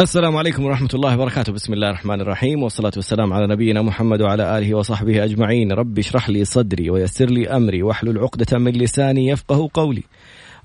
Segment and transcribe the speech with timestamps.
[0.00, 1.52] السلام عليكم ورحمة الله وبركاته.
[1.52, 2.62] بسم الله الرحمن الرحيم.
[2.62, 5.72] والصلاة والسلام على نبينا محمد وعلى آله وصحبه أجمعين.
[5.72, 7.82] رب اشرح لي صدري ويسر لي أمري.
[7.82, 10.02] واحلل عقدة من لساني يفقه قولي.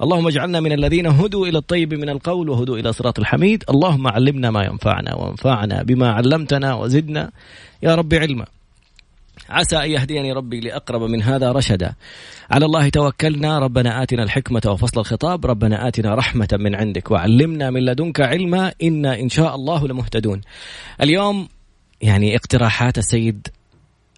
[0.02, 3.64] اللهم اجعلنا من الذين هدوا إلى الطيب من القول وهدوا إلى صراط الحميد.
[3.70, 7.32] اللهم علمنا ما ينفعنا وانفعنا بما علمتنا وزدنا.
[7.84, 8.46] يا رب علما.
[9.50, 11.94] عسى أن يهديني ربي لأقرب من هذا رشدا.
[12.52, 13.60] على الله توكلنا.
[13.60, 15.46] ربنا آتنا الحكمة وفصل الخطاب.
[15.46, 18.74] ربنا آتنا رحمة من عندك وعلمنا من لدنك علما.
[18.84, 20.42] إنا إن شاء الله لمهتدون.
[21.02, 21.48] اليوم
[22.02, 23.48] يعني اقتراحات السيد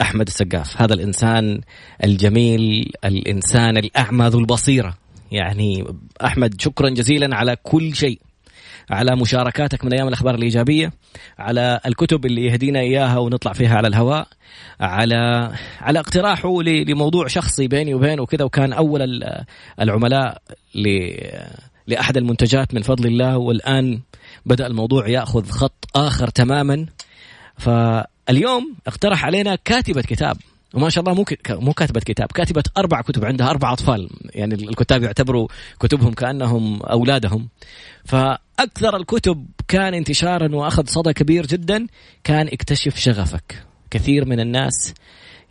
[0.02, 0.82] أحمد السقاف.
[0.82, 1.62] هذا الإنسان
[2.04, 4.98] الجميل الإنسان الأعمى ذو البصيرة.
[5.32, 5.86] يعني
[6.24, 8.20] أحمد شكرا جزيلا على كل شيء.
[8.90, 10.92] على مشاركاتك من أيام الأخبار الإيجابية
[11.40, 14.28] على الكتب اللي يهدينا إياها ونطلع فيها على الهواء
[14.80, 19.24] على على اقتراحه لموضوع شخصي بيني وبينه وكذا وكان أول
[19.82, 20.42] العملاء
[21.88, 24.00] لأحد المنتجات من فضل الله والآن
[24.46, 26.86] بدأ الموضوع يأخذ خط آخر تماما.
[27.58, 30.38] فاليوم اقترح علينا كاتبة كتاب.
[30.76, 34.10] وما شاء الله مو مو كاتبة كتاب كاتبة أربع كتب عندها أربع أطفال.
[34.36, 35.48] يعني الكتاب يعتبروا
[35.80, 37.48] كتبهم كأنهم أولادهم.
[38.06, 41.88] فأكثر الكتب كان انتشارا وأخذ صدى كبير جدا
[42.24, 43.64] كان اكتشف شغفك.
[43.92, 44.94] كثير من الناس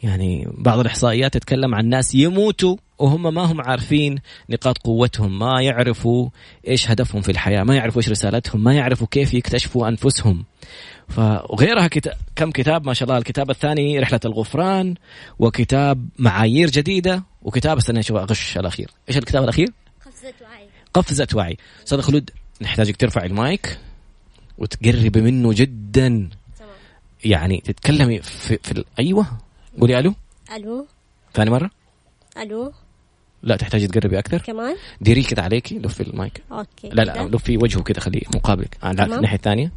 [0.03, 4.19] يعني بعض الإحصائيات تتكلم عن ناس يموتوا وهم ما هم عارفين
[4.51, 6.29] نقاط قوتهم ما يعرفوا
[6.69, 10.45] إيش هدفهم في الحياة ما يعرفوا إيش رسالتهم ما يعرفوا كيف يكتشفوا أنفسهم.
[11.19, 13.19] وغيرها كتاب كم كتاب ما شاء الله.
[13.19, 14.95] الكتاب الثاني رحلة الغفران
[15.39, 18.91] وكتاب معايير جديدة وكتاب استنى شوف أغش الأخير.
[19.09, 19.69] إيش الكتاب الأخير؟
[20.07, 20.69] قفزة وعي.
[20.95, 21.57] قفزة وعي.
[21.85, 23.79] أستاذ خلود نحتاجك ترفع المايك
[24.59, 26.29] وتقربي منه جدا.
[27.25, 28.85] يعني تتكلمي في, في.
[28.99, 29.44] أيوه.
[29.81, 30.15] قولي ألو.
[30.57, 30.87] ألو.
[31.35, 31.71] ثاني مرة؟
[32.37, 32.73] ألو.
[33.43, 34.39] لا تحتاجي تقربي أكثر.
[34.39, 36.43] كمان؟ ديري كده عليكي لفي ال mic.
[36.53, 37.29] okay لا لا.
[37.37, 38.79] لفي وجهه كده خليه مقابلك.
[38.83, 39.13] آه، لا تمام.
[39.13, 39.73] الناحية الثانية.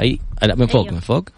[0.00, 0.94] أي لا من فوق أيوه.
[0.94, 1.28] من فوق.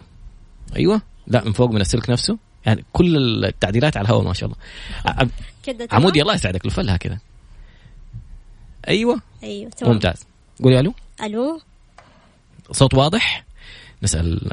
[0.75, 1.01] أيوه.
[1.27, 2.37] لا من فوق من السلك نفسه.
[2.65, 5.29] يعني كل التعديلات على الهواء ما شاء الله؟
[5.91, 7.21] عمودي الله يسعدك لفلها كده.
[8.87, 9.21] أيوه.
[9.43, 9.93] أيوه تمام.
[9.93, 10.25] ممتاز.
[10.63, 10.93] قولي ألو.
[11.23, 11.61] ألو.
[12.71, 13.45] صوت واضح؟
[14.03, 14.51] نسأل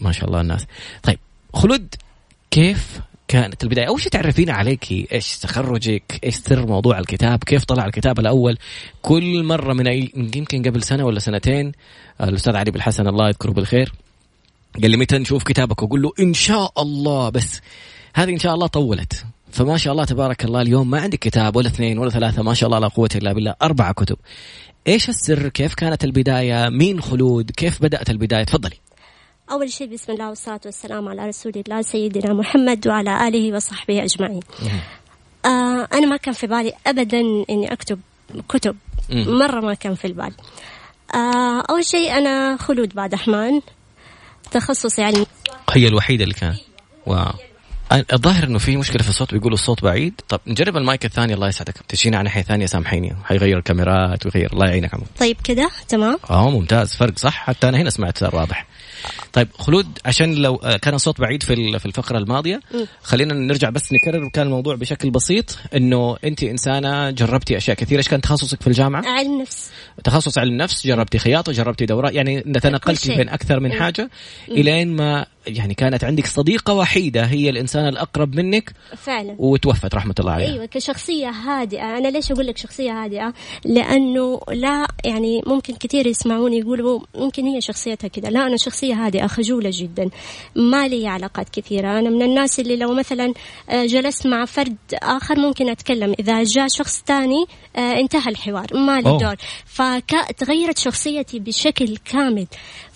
[0.00, 0.66] ما شاء الله الناس.
[1.02, 1.18] طيب
[1.56, 1.94] خلود
[2.50, 7.86] كيف كانت البداية؟ أول شيء تعرفينا عليك إيش تخرجك إيش سر موضوع الكتاب كيف طلع
[7.86, 8.58] الكتاب الأول؟
[9.02, 10.12] كل مرة من أي...
[10.14, 11.72] يمكن قبل سنة ولا سنتين
[12.20, 13.92] الأستاذ علي بالحسن الله يذكره بالخير
[14.82, 17.60] قال لي متى نشوف كتابك؟ واقول له إن شاء الله بس
[18.14, 19.24] هذه إن شاء الله طولت.
[19.52, 22.66] فما شاء الله تبارك الله اليوم ما عندك كتاب ولا اثنين ولا ثلاثة ما شاء
[22.66, 24.16] الله لا قوة إلا بالله أربعة كتب.
[24.86, 28.76] إيش السر؟ كيف كانت البداية؟ مين خلود؟ كيف بدأت البداية؟ تفضلي.
[29.50, 34.40] أول شيء بسم الله والصلاة والسلام على رسول الله سيدنا محمد وعلى آله وصحبه أجمعين.
[35.44, 37.20] آه أنا ما كان في بالي ابدا
[37.50, 38.00] إني أكتب
[38.48, 38.76] كتب.
[39.10, 40.32] مرة ما كان في البال.
[41.14, 43.60] آه أول شيء أنا خلود بعد رحمن.
[44.50, 45.26] تخصصي علم
[45.72, 46.56] هي الوحيدة اللي كان.
[47.06, 47.32] واو.
[48.12, 50.20] الظاهر إنه في مشكلة في الصوت بيقولوا الصوت بعيد.
[50.28, 51.74] طب نجرب المايك الثاني الله يسعدك.
[51.88, 53.16] تجينا على ناحيه ثانية سامحيني.
[53.24, 55.04] حيغير الكاميرات ويغير الله يعينك عمو.
[55.18, 56.18] طيب كده؟ تمام.
[56.30, 56.96] آه ممتاز.
[56.96, 58.66] فرق صح؟ حتى أنا هنا سمعت صار واضح.
[59.32, 62.60] طيب خلود عشان لو آه، كان الصوت بعيد في في الفقرة الماضية.
[63.02, 68.08] خلينا نرجع بس نكرر كان الموضوع بشكل بسيط إنه أنت إنسانة جربتي أشياء كثيرة إيش
[68.08, 69.70] كان تخصصك في الجامعة علم نفس
[70.04, 73.16] تخصص علم نفس جربتي خياطة جربتي دورات يعني تنقلتي.
[73.16, 73.72] بين أكثر من.
[73.72, 74.10] حاجة
[74.48, 79.36] إلين ما يعني كانت عندك صديقة وحيدة هي الإنسان الأقرب منك فعلا.
[79.38, 80.52] وتوفت رحمة الله عليها.
[80.52, 81.98] أيوه كشخصية هادئة.
[81.98, 83.32] أنا ليش أقول لك شخصية هادئة؟
[83.64, 88.30] لأنه لا يعني ممكن كثير يسمعوني يقولوا ممكن هي شخصيتها كذا.
[88.30, 90.10] لا أنا شخصية هادئة خجولة جدا.
[90.56, 91.98] ما لي علاقات كثيرة.
[91.98, 93.34] أنا من الناس اللي لو مثلا
[93.70, 96.14] آه، جلست مع فرد آخر ممكن أتكلم.
[96.20, 97.44] إذا جاء شخص ثاني
[97.76, 99.18] انتهى الحوار ما لي.
[99.18, 99.36] دور.
[99.66, 102.46] فتغيرت شخصيتي بشكل كامل.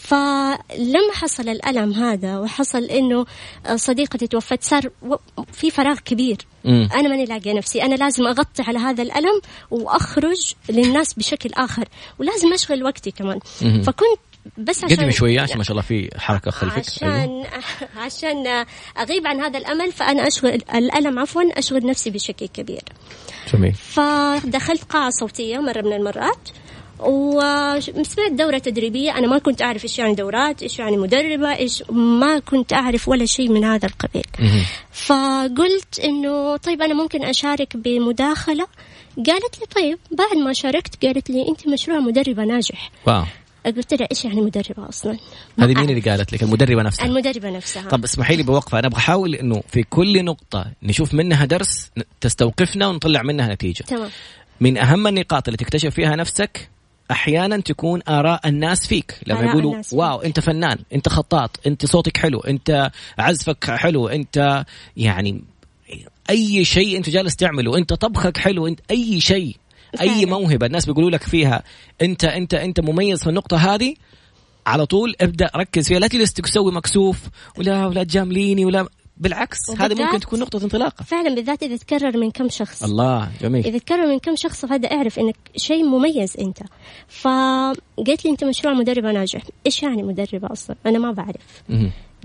[0.00, 3.26] فلما حصل الألم هذا وحصل إنه
[3.74, 4.90] صديقتي توفت صار
[5.52, 6.36] في فراغ كبير.
[6.64, 6.88] مم.
[6.94, 7.82] أنا ماني لاقية نفسي.
[7.82, 9.40] أنا لازم أغطي على هذا الألم
[9.70, 11.88] وأخرج للناس بشكل آخر.
[12.18, 13.40] ولازم أشغل وقتي كمان.
[13.62, 13.82] مهم.
[13.82, 14.20] فكنت
[14.58, 17.16] بس عشان قدمي شوية عشان ما شاء الله في حركة خلفك أيوه.
[17.16, 17.44] عشان
[18.04, 18.66] عشان
[18.98, 22.82] أغيب عن هذا الأمل فأنا أشغل الألم عفوا أشغل نفسي بشكل كبير.
[23.54, 23.74] جميل.
[23.74, 26.48] فدخلت قاعة صوتية مرة من المرات.
[27.02, 29.18] وسمعت دورة تدريبية.
[29.18, 33.26] أنا ما كنت أعرف إيش يعني دورات إيش يعني مدربة إيش ما كنت أعرف ولا
[33.26, 34.24] شيء من هذا القبيل.
[34.92, 38.66] فقلت إنه طيب أنا ممكن أشارك بمداخلة.
[39.16, 39.98] قالت لي طيب.
[40.10, 42.90] بعد ما شاركت قالت لي أنت مشروع مدربة ناجح.
[43.06, 43.24] واو.
[43.66, 45.18] قلت لها إيش يعني مدربة أصلا؟
[45.58, 45.90] ما هذه مين.
[45.90, 47.06] اللي قالت لك؟ المدربة نفسها.
[47.06, 47.88] المدربة نفسها.
[47.88, 48.78] طب اسمحي لي بوقفة.
[48.78, 53.82] أنا أبغى احاول إنه في كل نقطة نشوف منها درس تستوقفنا ونطلع منها نتيجة.
[53.82, 54.10] تمام.
[54.60, 56.70] من أهم النقاط اللي تكتشف فيها نفسك
[57.10, 59.14] أحيانا تكون آراء الناس فيك.
[59.26, 64.64] لما يقولوا واو أنت فنان أنت خطاط أنت صوتك حلو أنت عزفك حلو أنت
[64.96, 65.44] يعني
[66.30, 69.56] أي شيء أنت جالس تعمله أنت طبخك حلو أنت أي شيء
[70.00, 71.62] أي موهبة الناس بيقولوا لك فيها
[72.02, 73.94] أنت أنت أنت مميز في النقطة هذه
[74.66, 75.98] على طول ابدأ ركز فيها.
[75.98, 77.18] لا تجلس تسوي مكسوف
[77.58, 78.86] ولا ولا تجامليني ولا
[79.20, 82.82] بالعكس هذه ممكن تكون نقطة انطلاقة فعلا بالذات إذا تكرر من كم شخص.
[82.82, 83.66] الله جميل.
[83.66, 86.58] إذا تكرر من كم شخص فهذا أعرف إنك شيء مميز أنت.
[87.08, 91.62] فقلت لي أنت مشروع مدربة ناجح إيش يعني مدربة أصلا؟ أنا ما بعرف.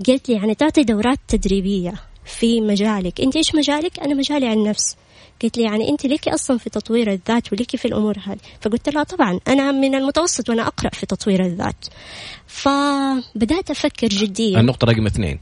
[0.08, 1.94] قلت لي يعني تعطي دورات تدريبية
[2.24, 3.20] في مجالك.
[3.20, 4.96] أنت إيش مجالك؟ أنا مجالي عن نفس
[5.42, 9.02] قلت لي يعني أنت ليكي أصلا في تطوير الذات وليكي في الأمور هذه؟ فقلت لها
[9.02, 11.86] طبعا أنا من المتوسط وأنا أقرأ في تطوير الذات.
[12.46, 14.60] فبدأت أفكر جديا.
[14.60, 15.40] النقطة رقم اثنين.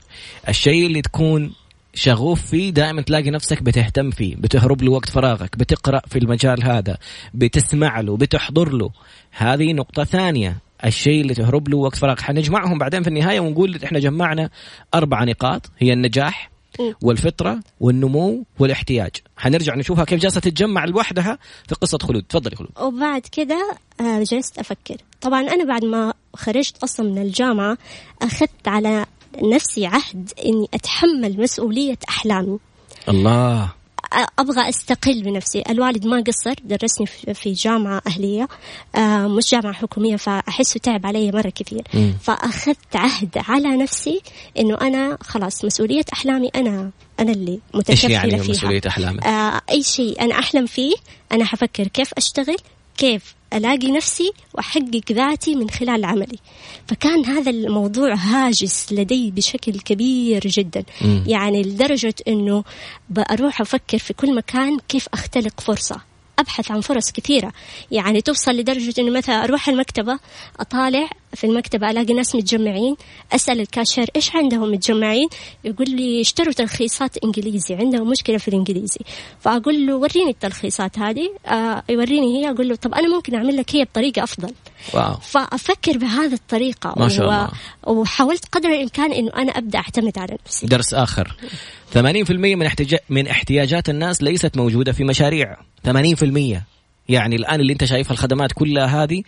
[0.49, 1.52] الشيء اللي تكون
[1.94, 6.99] شغوف فيه دائما تلاقي نفسك بتهتم فيه بتهرب له وقت فراغك بتقرأ في المجال هذا
[7.35, 8.90] بتسمع له بتحضر له.
[9.31, 10.56] هذه نقطة ثانية.
[10.85, 12.20] الشيء اللي تهرب له وقت فراغ.
[12.20, 14.50] حنجمعهم بعدين في النهاية ونقول إحنا جمعنا
[14.94, 15.70] أربع نقاط.
[15.79, 16.54] هي النجاح
[17.03, 19.11] والفطرة والنمو والاحتياج.
[19.37, 21.38] حنرجع نشوفها كيف جالسة تتجمع لوحدها
[21.69, 22.23] في قصة خلود.
[22.23, 22.71] تفضلي خلود.
[22.81, 24.97] وبعد كده آه، جلست أفكر.
[25.21, 27.79] طبعا أنا بعد ما خرجت أصلا من الجامعة
[28.23, 29.06] أخذت على
[29.43, 32.59] نفسي عهد إني أتحمل مسؤولية أحلامي.
[33.09, 33.73] الله.
[34.38, 35.62] أبغى أستقل بنفسي.
[35.70, 38.49] الوالد ما قصر درسني في جامعة أهلية
[38.94, 41.82] آه، مش جامعة حكومية فأحسه تعب علي مرة كثير.
[41.94, 42.12] م.
[42.22, 44.20] فأخذت عهد على نفسي
[44.58, 46.90] إنه أنا خلاص مسؤولية أحلامي أنا
[47.20, 48.50] أنا اللي متكفلة يعني فيها.
[48.50, 50.94] مسؤولية أحلامك؟ آه أي شيء أنا أحلم فيه
[51.32, 52.56] أنا حفكر كيف أشتغل
[52.96, 56.39] كيف ألاقي نفسي وأحقق ذاتي من خلال عملي.
[56.87, 60.85] فكان هذا الموضوع هاجس لدي بشكل كبير جدا.
[61.03, 61.23] م.
[61.27, 62.65] يعني لدرجة إنه
[63.11, 66.01] بروح أفكر في كل مكان كيف أختلق فرصة.
[66.39, 67.53] أبحث عن فرص كثيرة.
[67.91, 70.19] يعني توصل لدرجة إنه مثلا أروح المكتبة
[70.61, 72.97] أطالع في المكتبه الاقي ناس متجمعين
[73.33, 75.29] أسأل الكاشير إيش عندهم متجمعين؟
[75.65, 79.01] يقول لي اشتروا تلخيصات إنجليزي عندهم مشكلة في الإنجليزي.
[79.41, 81.31] فأقول له وريني التلخيصات هذه.
[81.47, 84.53] آه يوريني هي أقول له طب أنا ممكن أعمل لك هي بطريقة أفضل.
[84.95, 85.15] واو.
[85.15, 87.49] فأفكر بهذه الطريقة ما شاء الله.
[87.87, 90.67] وحاولت قدر الإمكان إنه أنا أبدأ أعتمد على نفسي.
[90.67, 91.37] درس آخر.
[91.95, 92.99] 80% من احتجا...
[93.11, 95.57] من احتياجات الناس ليست موجودة في مشاريع.
[95.89, 96.74] 80%
[97.09, 99.23] يعني الآن اللي أنت شايفها الخدمات كلها هذه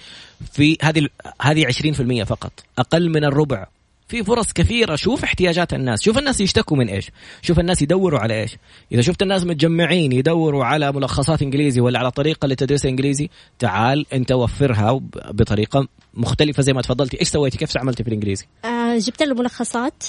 [0.53, 1.09] في هذه
[1.43, 2.53] هذه 20% فقط.
[2.79, 3.67] أقل من الربع.
[4.09, 4.97] في فرص كثيرة.
[4.97, 6.03] شوف احتياجات الناس.
[6.03, 7.11] شوف الناس يشتكوا من إيش.
[7.43, 8.57] شوف الناس يدوروا على إيش.
[8.93, 14.33] إذا شفت الناس متجمعين يدوروا على ملخصات إنجليزي ولا على طريقة لتدريس إنجليزي تعال أنت
[14.33, 15.01] وفرها
[15.31, 17.21] بطريقة مختلفة زي ما تفضلتي.
[17.21, 20.05] إيش سويتي؟ كيف عملتي في الإنجليزي؟ آه جبت له ملخصات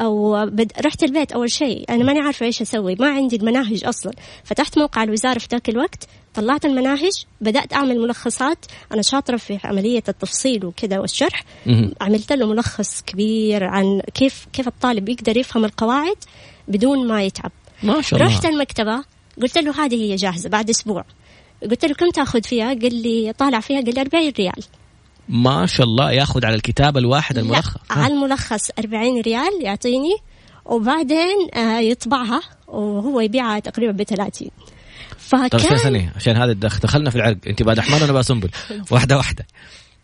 [0.00, 0.72] أو بد...
[0.86, 1.84] رحت البيت أول شيء.
[1.90, 2.94] أنا ماني عارفة إيش أسوي.
[2.94, 4.12] ما عندي المناهج أصلا.
[4.44, 6.08] فتحت موقع الوزارة في ذاك الوقت.
[6.34, 7.24] طلعت المناهج.
[7.40, 8.66] بدأت أعمل ملخصات.
[8.92, 11.44] أنا شاطرة في عملية التفصيل وكذا والشرح.
[12.00, 16.16] عملت له ملخص كبير عن كيف كيف الطالب يقدر يفهم القواعد
[16.68, 17.52] بدون ما يتعب.
[17.82, 18.32] ما شاء الله.
[18.32, 19.04] رحت المكتبة.
[19.42, 21.04] قلت له هذه هي جاهزة بعد أسبوع.
[21.70, 24.64] قلت له كم تأخذ فيها؟ قال لي طالع فيها قال لي 40 ريال.
[25.30, 27.76] ما شاء الله ياخذ على الكتاب الواحد الملخص.
[27.90, 30.16] على الملخص 40 ريال يعطيني
[30.64, 34.48] وبعدين آه، يطبعها وهو يبيعها تقريبا ب 30
[35.18, 37.36] فكان طيب ثانية عشان هذا دخلنا في العرق.
[37.46, 38.50] انت بعد أحمر وأنا بسنبل
[38.90, 39.46] واحدة واحدة.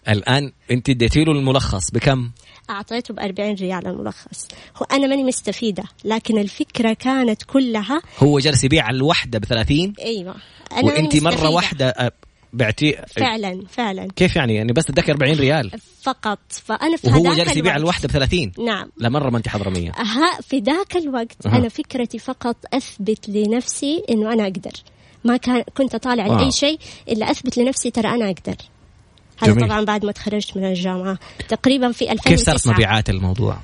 [0.08, 2.31] الآن انت اديتي له الملخص بكم؟
[2.70, 4.49] أعطيته ب 40 ريال الملخص.
[4.76, 10.35] هو أنا ماني مستفيدة لكن الفكرة كانت كلها هو جالس يبيع الوحده ب 30 أيوه.
[10.73, 12.12] أنا وانت مرة واحدة
[12.57, 14.09] بعتي فعلا فعلا.
[14.17, 15.71] كيف يعني؟ يعني بس اداك 40 ريال.
[16.03, 16.39] فقط.
[16.51, 18.91] فأنا في وهو جالس يبيع الواحده ب 30 نعم.
[18.97, 19.93] لا مرة ما أنت حضرمية.
[19.97, 21.57] ها في ذاك الوقت أه.
[21.57, 24.73] أنا فكرتي فقط أثبت لنفسي إنه أنا أقدر.
[25.25, 28.57] ما كان كنت أطالع لأي شيء إلا أثبت لنفسي ترى أنا أقدر.
[29.39, 29.69] هذا جميل.
[29.69, 31.19] طبعا بعد ما تخرجت من الجامعة.
[31.49, 33.59] تقريبا في 2009 كيف صارت مبيعات الموضوع؟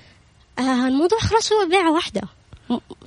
[0.59, 2.23] آه الموضوع خلاص هو بيعة واحدة.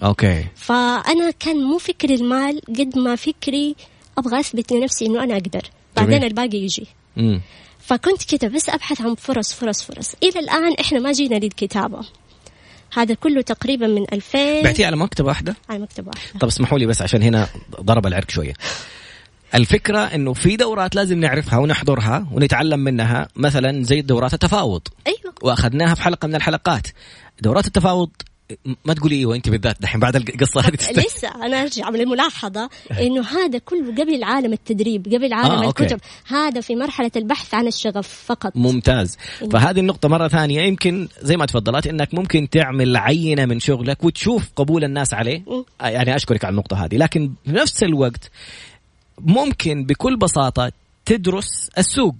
[0.03, 0.45] أوكي.
[0.55, 3.75] فأنا كان مو فكري المال قد ما فكري
[4.17, 5.61] أبغى أثبت لنفسي إنه أنا أقدر.
[5.95, 6.87] بعدين الباقي يجي.
[7.17, 7.41] مم.
[7.79, 10.15] فكنت كذا بس أبحث عن فرص فرص فرص.
[10.23, 11.99] إلى الآن إحنا ما جينا للكتابة.
[12.93, 16.39] هذا كله تقريبا من 2000 بعتيه على مكتبة واحدة؟ على مكتبة واحدة.
[16.39, 17.47] طب اسمحوا لي بس عشان هنا
[17.81, 18.53] ضرب العرق شوية.
[19.55, 23.27] الفكرة إنه في دورات لازم نعرفها ونحضرها ونتعلم منها.
[23.35, 24.81] مثلا زي دورات التفاوض.
[25.07, 25.33] أيوه.
[25.41, 26.87] وأخذناها في حلقة من الحلقات.
[27.41, 28.09] دورات التفاوض
[28.85, 32.69] ما تقولي إيوه أنت بالذات دحين بعد القصة هذه لسه أنا أرجع من الملاحظة
[33.05, 35.91] إنه هذا كله قبل عالم التدريب قبل عالم آه، الكتب.
[35.91, 36.05] أوكي.
[36.27, 38.51] هذا في مرحلة البحث عن الشغف فقط.
[38.55, 39.17] ممتاز.
[39.43, 39.49] إن...
[39.49, 44.51] فهذه النقطة مرة ثانية يمكن زي ما تفضلت إنك ممكن تعمل عينة من شغلك وتشوف
[44.55, 45.39] قبول الناس عليه.
[45.39, 45.63] م.
[45.81, 46.97] آه، يعني أشكرك على النقطة هذه.
[46.97, 48.31] لكن في نفس الوقت
[49.19, 50.71] ممكن بكل بساطة
[51.05, 52.15] تدرس السوق.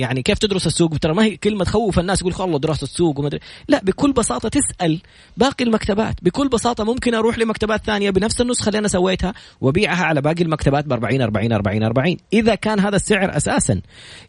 [0.00, 3.30] يعني كيف تدرس السوق؟ ترى ما هي كلمة تخوف الناس يقول والله دراسه السوق وما
[3.68, 5.00] لا بكل بساطة تسأل
[5.36, 6.14] باقي المكتبات.
[6.22, 10.84] بكل بساطة ممكن أروح لمكتبات ثانية بنفس النسخة اللي أنا سويتها وأبيعها على باقي المكتبات
[10.84, 13.80] ب 40 40 40 40 إذا كان هذا السعر أساسا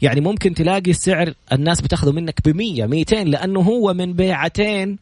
[0.02, 4.98] يعني ممكن تلاقي السعر الناس بتأخذه منك ب 100 200 لأنه هو من بيعتين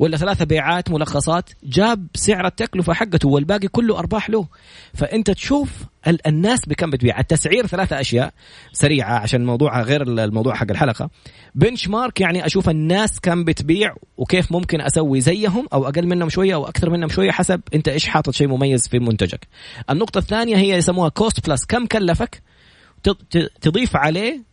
[0.00, 4.46] ولا ثلاثة بيعات ملخصات جاب سعر التكلفة حقته والباقي كله أرباح له.
[4.94, 5.70] فأنت تشوف
[6.26, 7.20] الناس بكم بتبيع.
[7.20, 8.32] التسعير ثلاثة أشياء
[8.72, 11.10] سريعة عشان الموضوع غير الموضوع حق الحلقة.
[11.54, 16.68] benchmark يعني أشوف الناس كم بتبيع وكيف ممكن أسوي زيهم أو أقل منهم شوية أو
[16.68, 19.48] أكثر منهم شوية حسب أنت إيش حاطط شيء مميز في منتجك.
[19.90, 22.42] النقطة الثانية هي يسموها cost plus كم كلفك؟
[23.60, 24.49] تضيف عليه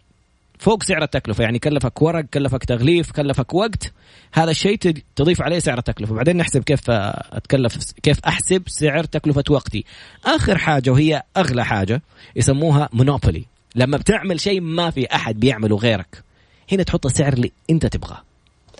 [0.59, 1.43] فوق سعر التكلفة.
[1.43, 3.93] يعني كلفك ورق كلفك تغليف كلفك وقت.
[4.33, 4.77] هذا الشيء
[5.15, 6.15] تضيف عليه سعر التكلفة.
[6.15, 9.85] بعدين نحسب كيف أتكلف كيف أحسب سعر تكلفة وقتي.
[10.25, 12.01] آخر حاجة وهي أغلى حاجة
[12.35, 13.45] يسموها مونوبولي
[13.75, 16.23] لما بتعمل شيء ما في أحد بيعمله غيرك.
[16.71, 18.21] هنا تحط السعر اللي أنت تبغاه.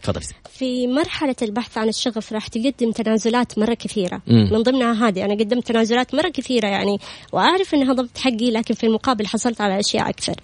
[0.04, 4.22] تفضل في مرحلة البحث عن الشغف راح تقدم تنازلات مرة كثيرة.
[4.28, 4.50] مم.
[4.52, 5.26] من ضمنها هذه.
[5.26, 6.98] أنا قدمت تنازلات مرة كثيرة يعني
[7.32, 10.36] وأعرف أنها ضبط حقي لكن في المقابل حصلت على أشياء أكثر.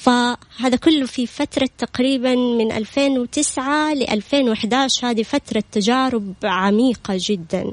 [0.00, 7.72] فهذا كله في فترة تقريبا من 2009 ل 2011 هذه فترة تجارب عميقة جدا.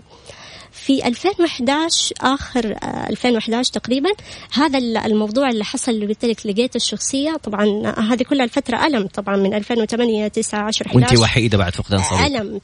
[0.72, 4.10] في 2011 آخر 2011 آه، تقريبا
[4.53, 7.38] هذا الموضوع اللي حصل اللي قلت لك لقيت الشخصية.
[7.44, 11.75] طبعا آه، هذه كلها الفترة ألم طبعا من 2008 9 10 11 وانت وحيده بعد
[11.75, 12.62] فقدان صوت ألم.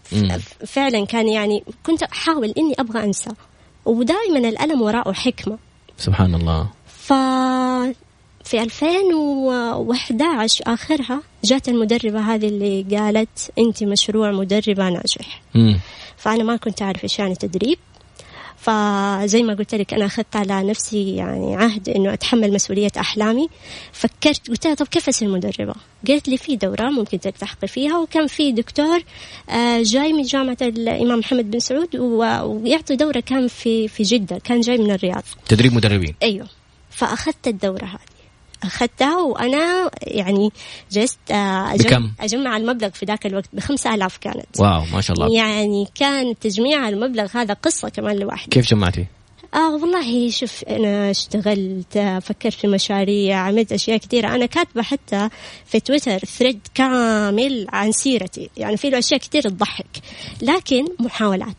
[0.67, 3.29] فعلا كان يعني كنت أحاول إني أبغى أنسى.
[3.85, 5.57] ودائما الألم وراءه حكمة.
[5.97, 6.67] سبحان الله.
[6.87, 7.13] ف
[8.43, 15.41] في 2011 آخرها جات المدربة هذه اللي قالت أنت مشروع مدربة ناجح.
[15.55, 15.79] مم.
[16.17, 17.77] فأنا ما كنت أعرف إيش يعني تدريب.
[18.57, 23.49] فزي ما قلت لك أنا أخذت على نفسي يعني عهد إنه أتحمل مسؤولية أحلامي.
[23.91, 25.73] فكرت قلت لها طب كيف أصير مدربة؟
[26.07, 28.99] قالت لي في دورة ممكن تلتحقي فيها وكان في دكتور
[29.49, 34.61] آه، جاي من جامعة الإمام محمد بن سعود ويعطي دورة كان في في جدة كان
[34.61, 35.23] جاي من الرياض.
[35.47, 36.15] تدريب مدربين.
[36.23, 36.47] أيوه.
[36.89, 38.10] فأخذت الدورة هذه.
[38.63, 40.51] أخذتها وأنا يعني
[40.91, 44.59] جلست آه، أجمع, أجمع المبلغ في ذاك الوقت بخمسة آلاف كانت.
[44.59, 45.35] واو ما شاء الله.
[45.35, 49.05] يعني كان تجميع المبلغ هذا قصة كمان لوحده كيف جمعتي؟
[49.53, 54.35] آه والله شوف أنا اشتغلت فكرت في مشاريع عملت أشياء كثيرة.
[54.35, 55.29] أنا كاتبة حتى
[55.65, 58.49] في تويتر thread كامل عن سيرتي.
[58.57, 60.01] يعني في له أشياء كثير تضحك.
[60.41, 61.55] لكن محاولات.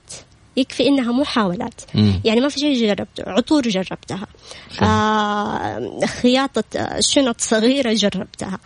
[0.56, 1.80] يكفي إنها محاولات.
[1.94, 2.20] مم.
[2.24, 4.26] يعني ما في شيء جربته عطور جربتها.
[4.82, 6.64] آه خياطة
[7.00, 8.58] شنط صغيرة جربتها.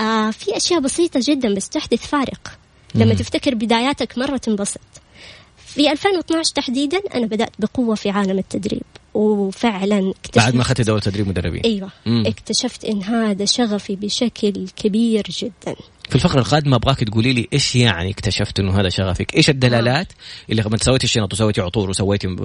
[0.00, 2.58] آه في أشياء بسيطة جدا بس تحدث فارق.
[2.94, 3.18] لما مم.
[3.18, 4.80] تفتكر بداياتك مرة تنبسط
[5.66, 8.82] في 2012 تحديدا أنا بدأت بقوة في عالم التدريب.
[9.14, 12.26] وفعلا اكتشفت بعد ما أخذت دورة تدريب مدربين أيوه مم.
[12.26, 15.76] اكتشفت إن هذا شغفي بشكل كبير جدا
[16.08, 20.12] في الفقرة القادمة أبغاك تقولي لي إيش يعني اكتشفت إنه هذا شغفك؟ إيش الدلالات
[20.50, 22.36] اللي لما سويتي الشنط وسويتي عطور وسويتي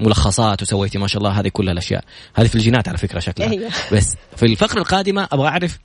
[0.00, 3.70] ملخصات وسويتي ما شاء الله هذه كلها الأشياء، هذه في الجينات على فكرة شكلها أيوة.
[3.92, 5.78] بس في الفقرة القادمة أبغى أعرف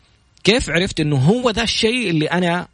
[0.43, 2.67] كيف عرفت إنه هو ذا الشيء اللي أنا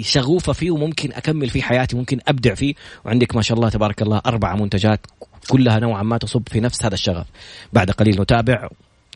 [0.00, 2.74] شغوفة فيه وممكن أكمل فيه حياتي ممكن أبدع فيه.
[3.04, 5.06] وعندك ما شاء الله تبارك الله أربع منتجات
[5.48, 7.26] كلها نوعا ما تصب في نفس هذا الشغف.
[7.72, 8.68] بعد قليل نتابع.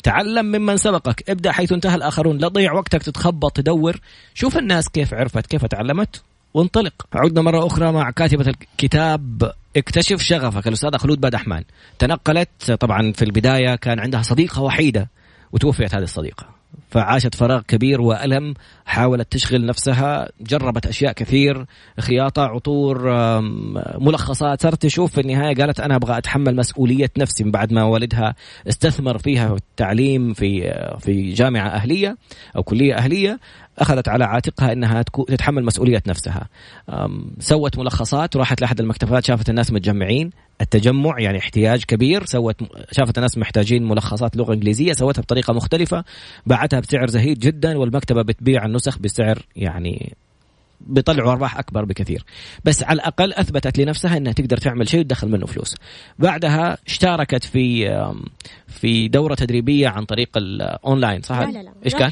[0.03, 1.31] تعلم ممن سبقك.
[1.31, 2.39] ابدأ حيث انتهى الآخرون.
[2.39, 4.01] لا تضيع وقتك تتخبط تدور.
[4.35, 6.23] شوف الناس كيف عرفت كيف تعلمت.
[6.55, 7.07] وانطلق.
[7.13, 11.65] عدنا مرة أخرى مع كاتبة الكتاب اكتشف شغفك الأستاذة خلود بادحمان
[11.99, 15.11] تنقلت طبعا في البداية كان عندها صديقة وحيدة
[15.53, 16.54] وتوفيت هذه الصديقة.
[16.95, 18.55] فعاشت فراغ كبير وألم
[18.87, 21.67] حاولت تشغل نفسها جربت أشياء كثير
[22.01, 23.11] خياطة عطور
[23.99, 28.35] ملخصات صارت تشوف في النهاية قالت أنا أبغى أتحمل مسؤولية نفسي من بعد ما والدها
[28.69, 32.17] استثمر فيها في التعليم في في جامعة أهلية
[32.57, 33.39] أو كلية أهلية.
[33.79, 36.49] أخذت على عاتقها إنها تتحمل مسؤولية نفسها.
[37.39, 40.31] سوت ملخصات وراحت لأحد المكتبات شافت الناس متجمعين.
[40.61, 42.25] التجمع يعني احتياج كبير.
[42.25, 42.57] سوت
[42.93, 46.05] شافت الناس محتاجين ملخصات لغة إنجليزية سوتها بطريقة مختلفة.
[46.47, 50.15] باعتها بسعر زهيد جدا والمكتبة بتبيع النسخ بسعر يعني
[50.81, 52.25] بيطلعوا أرباح أكبر بكثير.
[52.65, 55.75] بس على الأقل أثبتت لنفسها إنها تقدر تعمل شيء وتدخل منه فلوس.
[56.19, 57.85] بعدها اشتركت في
[58.67, 61.73] في دورة تدريبية عن طريق الاونلاين صح؟ لا لا لا.
[61.85, 62.11] إيش كان؟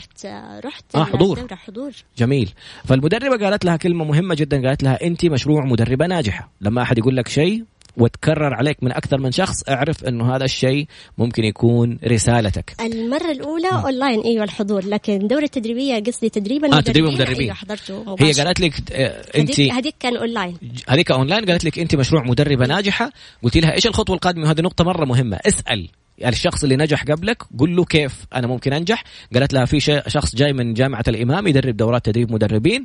[0.65, 1.47] رحت آه حضور.
[1.53, 1.93] حضور.
[2.19, 2.51] جميل.
[2.85, 6.53] فالمدربة قالت لها كلمة مهمة جدا قالت لها انت مشروع مدربة ناجحة.
[6.61, 7.65] لما أحد يقول لك شيء
[7.97, 10.87] وتكرر عليك من أكثر من شخص اعرف إنه هذا الشيء
[11.19, 12.75] ممكن يكون رسالتك.
[12.81, 13.75] المرة الأولى م.
[13.75, 14.85] اونلاين أيوه الحضور.
[14.85, 18.25] لكن دورة تدريبية قصدي تدريب آه تدريب المدربين أيوه حضرته مباشر.
[18.25, 20.57] هي قالت لك آه، انت هذيك كان اونلاين
[20.89, 23.13] هذيك اونلاين قالت لك أنت مشروع مدربة ناجحة.
[23.43, 25.37] قلت لها إيش الخطوة القادمة؟ وهذه نقطة مرة مهمة.
[25.47, 25.89] اسأل
[26.27, 29.05] الشخص اللي نجح قبلك قل له كيف أنا ممكن أنجح.
[29.35, 32.85] قالت لها في شخص جاي من جامعة الإمام يدرب دورات تدريب مدربين.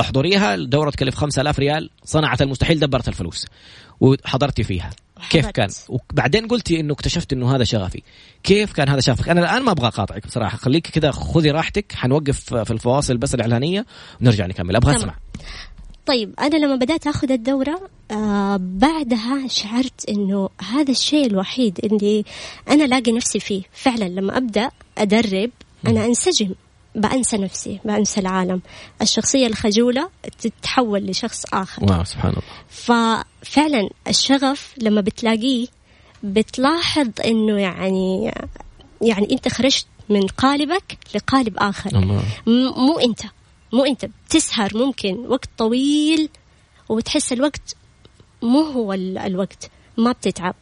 [0.00, 3.46] احضريها الدوره تكلف 5000 ريال صنعت المستحيل دبرت الفلوس.
[4.00, 4.90] وحضرتي فيها.
[5.30, 8.02] كيف كان؟ وبعدين قلتي إنه اكتشفت إنه هذا شغفي.
[8.42, 10.56] كيف كان هذا شغفك؟ أنا الآن ما أبغى أقاطعك بصراحة.
[10.56, 11.92] خليك كذا خذي راحتك.
[11.92, 13.86] حنوقف في الفواصل بس الإعلانية
[14.20, 14.76] ونرجع نكمل.
[14.76, 15.14] أبغى أسمع.
[16.06, 22.24] طيب أنا لما بدأت أخذ الدورة آه بعدها شعرت إنه هذا الشيء الوحيد اللي
[22.68, 23.62] أنا لاقي نفسي فيه.
[23.72, 25.50] فعلا لما أبدأ أدرب
[25.86, 26.54] أنا أنسجم.
[26.98, 28.62] بأنسى نفسي بأنسى العالم.
[29.02, 31.84] الشخصية الخجولة تتحول لشخص آخر.
[31.84, 32.42] واو سبحان الله.
[32.68, 35.66] ففعلا الشغف لما بتلاقيه
[36.22, 38.34] بتلاحظ إنه يعني
[39.02, 41.98] يعني أنت خرجت من قالبك لقالب آخر.
[41.98, 42.22] الله.
[42.76, 43.20] مو أنت
[43.72, 44.04] مو أنت.
[44.04, 46.28] بتسهر ممكن وقت طويل
[46.88, 47.76] وبتحس الوقت
[48.42, 49.70] مو هو الوقت.
[49.96, 50.54] ما بتتعب.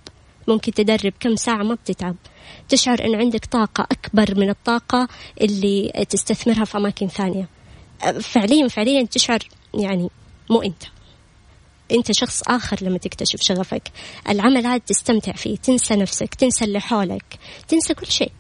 [0.49, 2.17] ممكن تدرب كم ساعة ما بتتعب.
[2.69, 5.09] تشعر أن عندك طاقة أكبر من الطاقة
[5.41, 7.49] اللي تستثمرها في أماكن ثانية.
[8.21, 9.39] فعليا فعليا تشعر
[9.75, 10.11] يعني
[10.51, 10.83] مو أنت.
[11.93, 13.93] أنت شخص آخر لما تكتشف شغفك.
[14.29, 17.39] العمل هذا تستمتع فيه تنسى نفسك تنسى اللي حولك
[17.69, 18.33] تنسى كل شيء.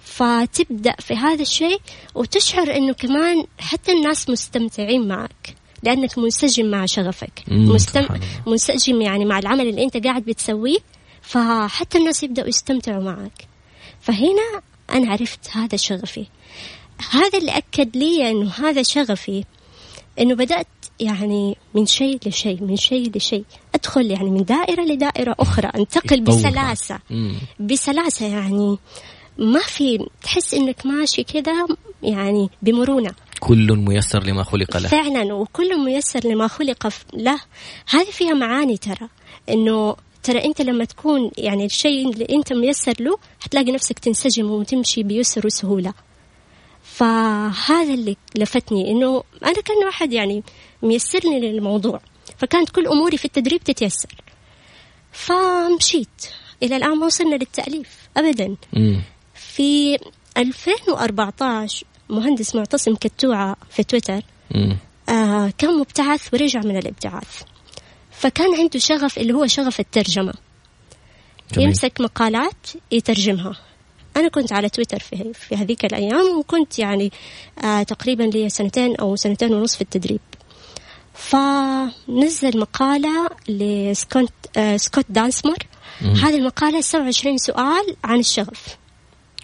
[0.00, 1.80] فتبدأ في هذا الشيء
[2.14, 7.42] وتشعر أنه كمان حتى الناس مستمتعين معك لأنك منسجم مع شغفك.
[7.48, 8.06] مستم...
[8.46, 10.78] منسجم يعني مع العمل اللي أنت قاعد بتسويه
[11.24, 13.48] فحتى الناس يبدأوا يستمتعوا معك.
[14.00, 16.26] فهنا أنا عرفت هذا شغفي.
[17.10, 19.44] هذا اللي أكد لي أنه هذا شغفي.
[20.20, 20.66] أنه بدأت
[21.00, 23.44] يعني من شيء لشيء من شيء لشيء.
[23.74, 26.98] أدخل يعني من دائرة لدائرة أخرى أنتقل بسلاسة.
[27.60, 28.78] بسلاسة يعني
[29.38, 31.66] ما في تحس إنك ماشي كذا
[32.02, 33.14] يعني بمرونة.
[33.40, 34.88] كل ميسر لما خلق له.
[34.88, 37.40] فعلا وكل ميسر لما خلق له.
[37.88, 39.08] هذه فيها معاني ترى.
[39.48, 45.02] إنه ترى أنت لما تكون يعني الشيء اللي أنت ميسر له حتلاقي نفسك تنسجم وتمشي
[45.02, 45.94] بيسر وسهولة.
[46.82, 50.42] فهذا اللي لفتني إنه أنا كان واحد يعني
[50.82, 52.00] ميسرني للموضوع.
[52.38, 54.14] فكانت كل أموري في التدريب تتيسر.
[55.12, 56.26] فمشيت.
[56.62, 57.88] إلى الآن ما وصلنا للتأليف.
[58.16, 58.56] ابدا.
[59.34, 59.98] في
[60.36, 64.20] 2014 مهندس معتصم كتوعة في تويتر
[65.08, 67.42] آه كان مبتعث ورجع من الابتعاث.
[68.24, 70.34] فكان عنده شغف اللي هو شغف الترجمة.
[71.52, 71.68] جميل.
[71.68, 73.56] يمسك مقالات يترجمها.
[74.16, 77.12] أنا كنت على تويتر في, في هذيك الأيام وكنت يعني
[77.64, 80.20] آه تقريبا لي سنتين أو سنتين ونص في التدريب.
[81.14, 85.58] فنزل مقالة لسكوت آه سكوت دانسمر
[86.00, 88.76] هذه المقالة 27 سؤال عن الشغف.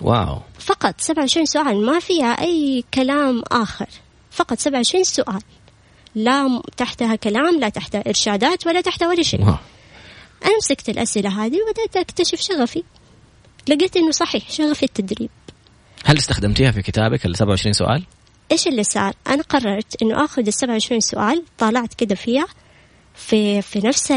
[0.01, 0.39] واو.
[0.59, 3.89] فقط 27 سؤال ما فيها أي كلام آخر.
[4.31, 5.41] فقط 27 سؤال.
[6.15, 9.41] لا تحتها كلام لا تحتها إرشادات ولا تحتها ولا شيء.
[10.45, 12.83] أنا مسكت الأسئلة هذه وبدأت أكتشف شغفي.
[13.69, 15.31] لقيت إنه صحيح شغفي التدريب.
[16.05, 18.05] هل استخدمتيها في كتابك ال 27 سؤال؟
[18.53, 22.47] إيش اللي صار؟ أنا قررت إنه آخذ ال 27 سؤال طالعت كده فيها
[23.15, 24.13] في في نفس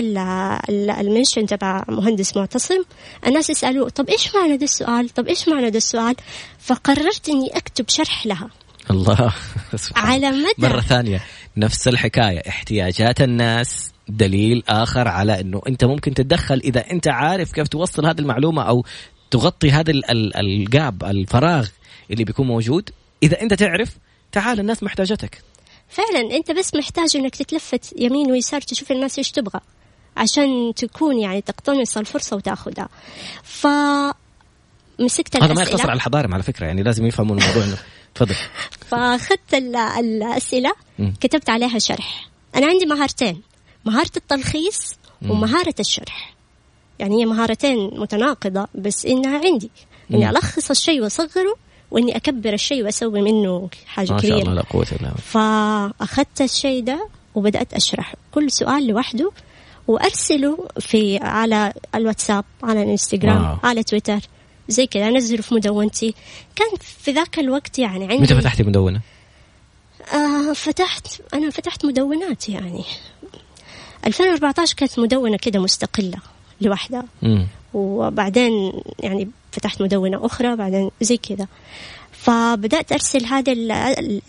[0.70, 2.84] المنشن تبع مهندس معتصم.
[3.28, 6.16] الناس يسألوه طب إيش معنى ده السؤال؟ طب إيش معنى ده السؤال؟
[6.60, 8.50] فقررت إني أكتب شرح لها.
[8.92, 9.34] الله.
[9.96, 11.24] على مدى مرة ثانية.
[11.58, 12.42] نفس الحكاية.
[12.50, 18.20] احتياجات الناس دليل آخر على أنه أنت ممكن تتدخل إذا أنت عارف كيف توصل هذه
[18.20, 18.86] المعلومة أو
[19.32, 21.68] تغطي هذا الجاب الفراغ
[22.12, 22.90] اللي بيكون موجود.
[23.24, 23.98] إذا أنت تعرف
[24.32, 25.42] تعال الناس محتاجتك.
[25.90, 29.60] فعلا أنت بس محتاج إنك تتلفت يمين ويسار تشوف الناس إيش تبغى
[30.18, 32.90] عشان تكون يعني تقتنص الفرصة وتاخذها.
[33.44, 33.68] ف
[35.00, 37.78] مسكت هذا ما يقتصر على الحضارم على فكرة يعني لازم يفهموا الموضوع إنه
[38.16, 38.36] تفضل.
[38.88, 39.54] فأخذت
[40.00, 40.74] الأسئلة
[41.22, 42.30] كتبت عليها شرح.
[42.56, 43.42] أنا عندي مهارتين
[43.86, 44.96] مهارة التلخيص
[45.30, 46.34] ومهارة الشرح.
[47.00, 49.72] يعني هي مهارتين متناقضة بس إنها عندي.
[50.12, 51.56] إني ألخص الشيء وأصغره
[51.92, 54.36] وإني أكبر الشيء وأسوي منه حاجة ما كبيرة.
[54.36, 55.14] ما شاء الله لا قوة إلا بالله.
[55.14, 59.32] فأخذت الشيء ده وبدأت أشرح كل سؤال لوحده
[59.88, 63.60] وأرسله في على الواتساب على الإنستغرام.
[63.64, 64.20] على تويتر.
[64.70, 66.14] زي كذا انزله في مدونتي.
[66.56, 69.02] كان في ذاك الوقت يعني عندي متى فتحتي مدونة؟
[70.14, 72.84] آه فتحت أنا فتحت مدونات يعني.
[74.08, 76.18] 2014 كانت مدونة كده مستقلة
[76.62, 77.06] لوحدها.
[77.74, 81.48] وبعدين يعني فتحت مدونة أخرى بعدين زي كذا.
[82.12, 83.54] فبدأت أرسل هذا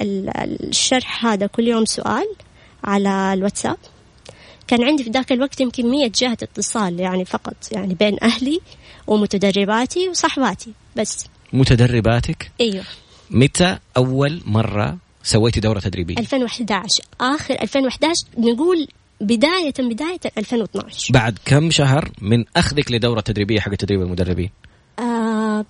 [0.01, 2.27] الشرح هذا كل يوم سؤال
[2.85, 3.77] على الواتساب.
[4.67, 8.61] كان عندي في ذاك الوقت يمكن مية جهة اتصال يعني فقط يعني بين أهلي.
[9.07, 10.73] ومتدرباتي وصحباتي.
[10.97, 11.27] بس.
[11.53, 12.85] متدرباتك؟ إيوه.
[13.31, 18.89] متى أول مرة سويتي دورة تدريبية؟ 2011 آخر 2011 نقول
[19.21, 24.51] بداية بداية 2012 بعد كم شهر من أخذك لدورة تدريبية حق تدريب المدربين
[24.99, 25.65] آه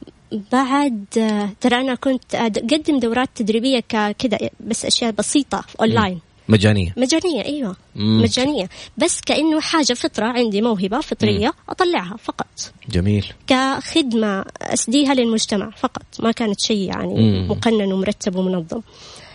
[0.53, 3.81] بعد آه، ترى أنا كنت أقدم دورات تدريبية
[4.19, 6.95] كذا بس أشياء بسيطة اونلاين مجانية.
[6.97, 7.77] مجانية أيوه.
[7.95, 8.23] مم.
[8.23, 8.69] مجانية.
[8.99, 12.73] بس كأنه حاجة فطرة عندي موهبة فطرية أطلعها فقط.
[12.89, 13.33] جميل.
[13.47, 16.07] كخدمة أسديها للمجتمع فقط.
[16.19, 17.49] ما كانت شيء يعني مم.
[17.51, 18.81] مقنن ومرتب ومنظم.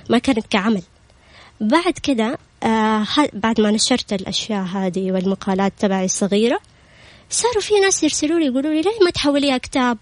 [0.10, 0.82] ما كانت كعمل.
[1.62, 6.60] بعد كده آه بعد ما نشرت الأشياء هذه والمقالات تبعي الصغيرة
[7.30, 9.98] صاروا في ناس يرسلوا لي يقولوا لي ليه ما تحوليها كتاب؟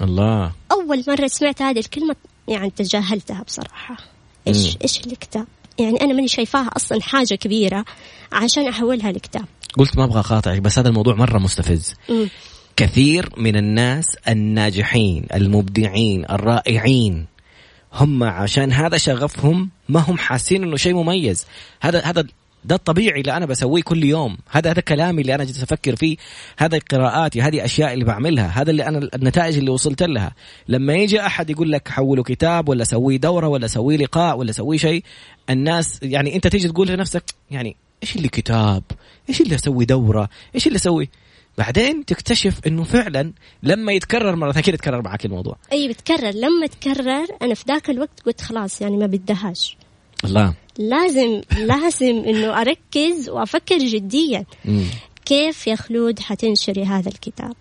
[0.00, 0.52] الله.
[0.72, 2.16] أول مرة سمعت هذه الكلمة
[2.48, 3.96] يعني تجاهلتها بصراحة.
[4.48, 4.78] إيش مم.
[4.82, 5.46] إيش الكتاب؟
[5.78, 7.84] يعني أنا ماني شايفاها أصلا حاجة كبيرة
[8.32, 9.44] عشان أحولها لكتاب.
[9.78, 11.94] قلت ما أبغى أقاطعك بس هذا الموضوع مرة مستفز.
[12.08, 12.28] مم.
[12.76, 17.26] كثير من الناس الناجحين المبدعين الرائعين
[17.92, 21.46] هم عشان هذا شغفهم ما هم حاسين إنه شيء مميز.
[21.80, 22.24] هذا هذا
[22.64, 24.38] ده الطبيعي اللي أنا بسويه كل يوم.
[24.50, 26.16] هذا هذا كلامي اللي أنا جالس أفكر فيه.
[26.58, 28.46] هذا قراءاتي هذه أشياء اللي بعملها.
[28.46, 30.32] هذا اللي أنا النتائج اللي وصلت لها.
[30.68, 34.78] لما يجي أحد يقول لك حولوا كتاب ولا سوي دورة ولا سوي لقاء ولا سوي
[34.78, 35.04] شيء
[35.50, 38.82] الناس يعني أنت تيجي تقول لنفسك يعني إيش اللي كتاب؟
[39.28, 41.08] إيش اللي أسوي دورة؟ إيش اللي أسوي؟
[41.58, 45.56] بعدين تكتشف إنه فعلا لما يتكرر مرة ثانية يتكرر معك الموضوع.
[45.72, 49.76] أي بتكرر لما تكرر أنا في ذاك الوقت قلت خلاص يعني ما بدهاش.
[50.24, 54.44] الله لازم لازم إنه أركز وأفكر جديا.
[54.64, 54.84] مم.
[55.24, 57.56] كيف يا خلود حتنشري هذا الكتاب؟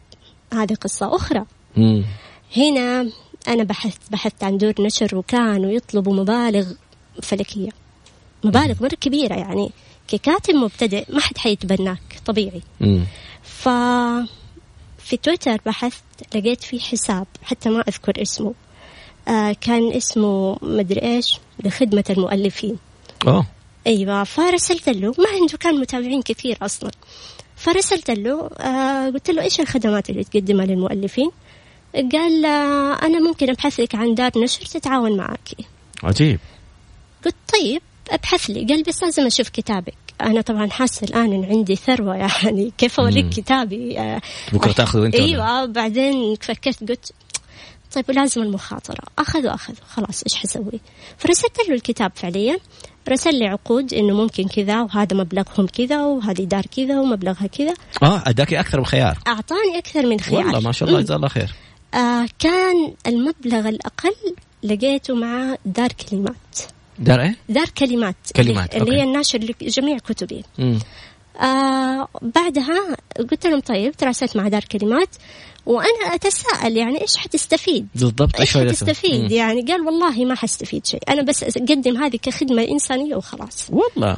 [0.54, 1.46] هذه قصة أخرى.
[1.78, 2.06] مم.
[2.58, 3.10] هنا
[3.48, 6.72] أنا بحثت بحثت عن دور نشر وكانوا يطلبوا مبالغ
[7.22, 7.70] فلكية.
[8.44, 9.72] مبالغ مرة كبيرة يعني.
[10.08, 12.62] ككاتب مبتدئ ما حد حيتبناك طبيعي.
[12.82, 13.06] مم.
[13.44, 13.70] ف
[15.00, 16.04] في تويتر بحثت
[16.36, 18.54] لقيت في حساب حتى ما أذكر اسمه.
[19.62, 22.78] كان اسمه مدري إيش؟ لخدمة المؤلفين.
[23.28, 23.46] اوه
[23.88, 26.92] أيوه فرسلت له ما عنده كان متابعين كثير أصلا.
[27.56, 31.32] فرسلت له آه قلت له إيش الخدمات اللي تقدمها للمؤلفين؟
[31.96, 35.50] قال آه أنا ممكن أبحث لك عن دار نشر تتعاون معك.
[36.04, 36.40] عجيب.
[37.26, 38.66] قلت طيب أبحث لي.
[38.66, 39.94] قال بس لازم أشوف كتابك.
[40.22, 43.30] أنا طبعا حاسة الآن إن عندي ثروة يعني كيف اوريك.
[43.30, 44.22] كتابي آه
[44.54, 47.12] بكرة تاخذه انت؟ أيوه بعدين فكرت قلت
[47.94, 49.04] طيب لازم المخاطرة.
[49.20, 50.80] أخذوا أخذوا خلاص إيش حسوي؟
[51.18, 52.58] فرسلت له الكتاب فعليا.
[53.10, 57.74] رسل لي عقود إنه ممكن كذا وهذا مبلغهم كذا وهذه دار كذا ومبلغها كذا.
[58.04, 59.20] آه اداكي أكثر من خيار.
[59.28, 60.46] أعطاني أكثر من خيار.
[60.46, 61.02] والله ما شاء الله.
[61.02, 61.54] جزاه الله خير.
[61.94, 64.16] آه كان المبلغ الأقل
[64.64, 66.36] لقيته مع دار كلمات.
[67.00, 68.16] دار إيه؟ دار كلمات.
[68.36, 69.10] كلمات، اللي, اللي هي أوكي.
[69.10, 70.44] الناشر لجميع كتبي.
[70.58, 70.80] مم.
[71.38, 72.98] آه بعدها
[73.32, 75.10] قلت لهم طيب تراسلت مع دار كلمات
[75.66, 79.32] وأنا أتساءل يعني إيش حتستفيد؟ بالضبط إيش؟ حتستفيد؟ مم.
[79.32, 84.18] يعني قال والله ما حستفيد شيء، أنا بس أقدم هذه كخدمة إنسانية وخلاص، والله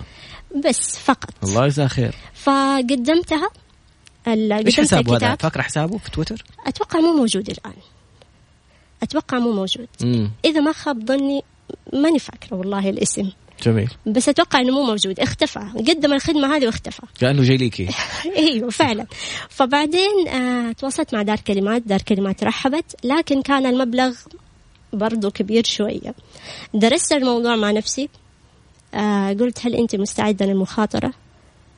[0.65, 1.29] بس فقط.
[1.43, 3.49] الله يجزاه خير فقدمتها
[4.27, 7.73] إيش حسابه هذا؟ فاكره حسابه في تويتر؟ أتوقع مو موجود الآن.
[9.03, 9.87] أتوقع مو موجود.
[10.01, 10.31] مم.
[10.45, 11.43] إذا ما خاب ظني
[11.93, 13.29] ماني فاكرة والله الاسم،
[13.63, 13.89] جميل.
[14.05, 17.01] بس أتوقع إنه مو موجود، اختفى، قدم الخدمة هذه واختفى.
[17.19, 17.89] كأنه جاي ليكي.
[18.37, 19.05] أيوه فعلا.
[19.49, 21.81] فبعدين آه تواصلت مع دار كلمات.
[21.81, 22.95] دار كلمات رحبت.
[23.03, 24.15] لكن كان المبلغ
[24.93, 26.15] برضو كبير شوية.
[26.73, 28.09] درست الموضوع مع نفسي.
[28.93, 31.13] آه قلت هل أنت مستعدة للمخاطرة؟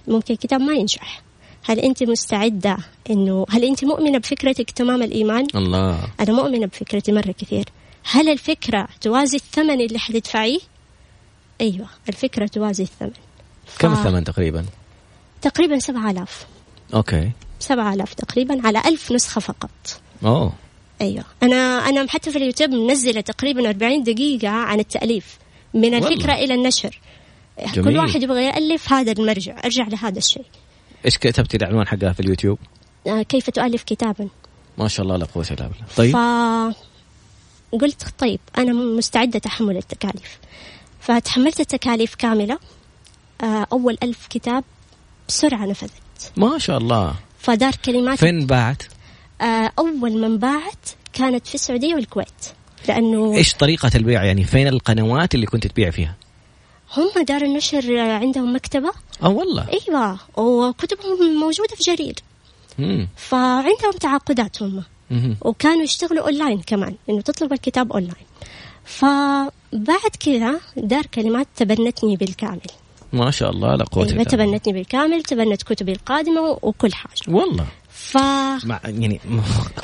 [0.07, 1.21] ممكن الكتاب ما ينجح.
[1.63, 2.77] هل أنت مستعدة
[3.09, 5.99] أنه هل أنت مؤمنة بفكرتك تمام الإيمان؟ الله.
[6.19, 7.65] أنا مؤمنة بفكرتي مرة كثير.
[8.11, 10.59] هل الفكرة توازي الثمن اللي حتدفعيه؟
[11.61, 13.11] أيوة الفكرة توازي الثمن.
[13.79, 14.65] كم ف- الثمن تقريبا؟
[15.41, 16.45] تقريبا سبعة آلاف.
[16.93, 17.31] أوكي.
[17.59, 19.69] سبعة آلاف تقريبا على ألف نسخة فقط.
[20.25, 20.53] أوه.
[21.01, 21.23] أيوة.
[21.43, 21.55] أنا
[21.89, 25.37] أنا حتى في اليوتيوب منزلة تقريبا 40 دقيقة عن التأليف
[25.73, 26.07] من والله.
[26.07, 26.99] الفكرة إلى النشر.
[27.73, 27.83] جميل.
[27.93, 29.57] كل واحد يبغى يألف هذا المرجع.
[29.65, 30.45] أرجع لهذا الشيء.
[31.05, 32.59] إيش كتبتي العنوان حقها في اليوتيوب؟
[33.07, 34.27] آه كيف تؤلف كتابا؟
[34.77, 35.85] ما شاء الله لا قوة إلا بالله.
[35.97, 36.13] طيب.
[36.13, 36.17] ف
[37.81, 40.37] قلت طيب أنا مستعدة تحمل التكاليف.
[41.05, 42.59] فتحملت التكاليف كاملة.
[43.43, 44.63] آه أول ألف كتاب
[45.27, 46.31] بسرعة نفذت.
[46.37, 47.15] ما شاء الله.
[47.39, 48.19] فدار كلمات.
[48.19, 48.83] فين باعت؟
[49.41, 52.45] آه أول من باعت كانت في السعودية والكويت.
[52.87, 56.15] لأنه إيش طريقة البيع؟ يعني فين القنوات اللي كنت تبيع فيها؟
[56.97, 58.91] هم دار النشر عندهم مكتبة.
[59.23, 59.67] آه والله.
[59.69, 60.19] أيوه.
[60.37, 62.15] وكتبهم موجودة في جرير.
[62.79, 63.07] مم.
[63.15, 64.83] فعندهم تعاقدات هم.
[65.11, 65.37] مهم.
[65.41, 66.95] وكانوا يشتغلوا أونلاين كمان.
[67.09, 68.25] إنه تطلب الكتاب أونلاين.
[68.85, 72.61] فبعد كذا دار كلمات تبنتني بالكامل.
[73.13, 77.11] ما شاء الله لا قوه أيوة تبنتني بالكامل تبنت كتبي القادمة وكل حاجة.
[77.27, 77.65] والله.
[77.95, 78.17] ف
[78.65, 79.19] مع يعني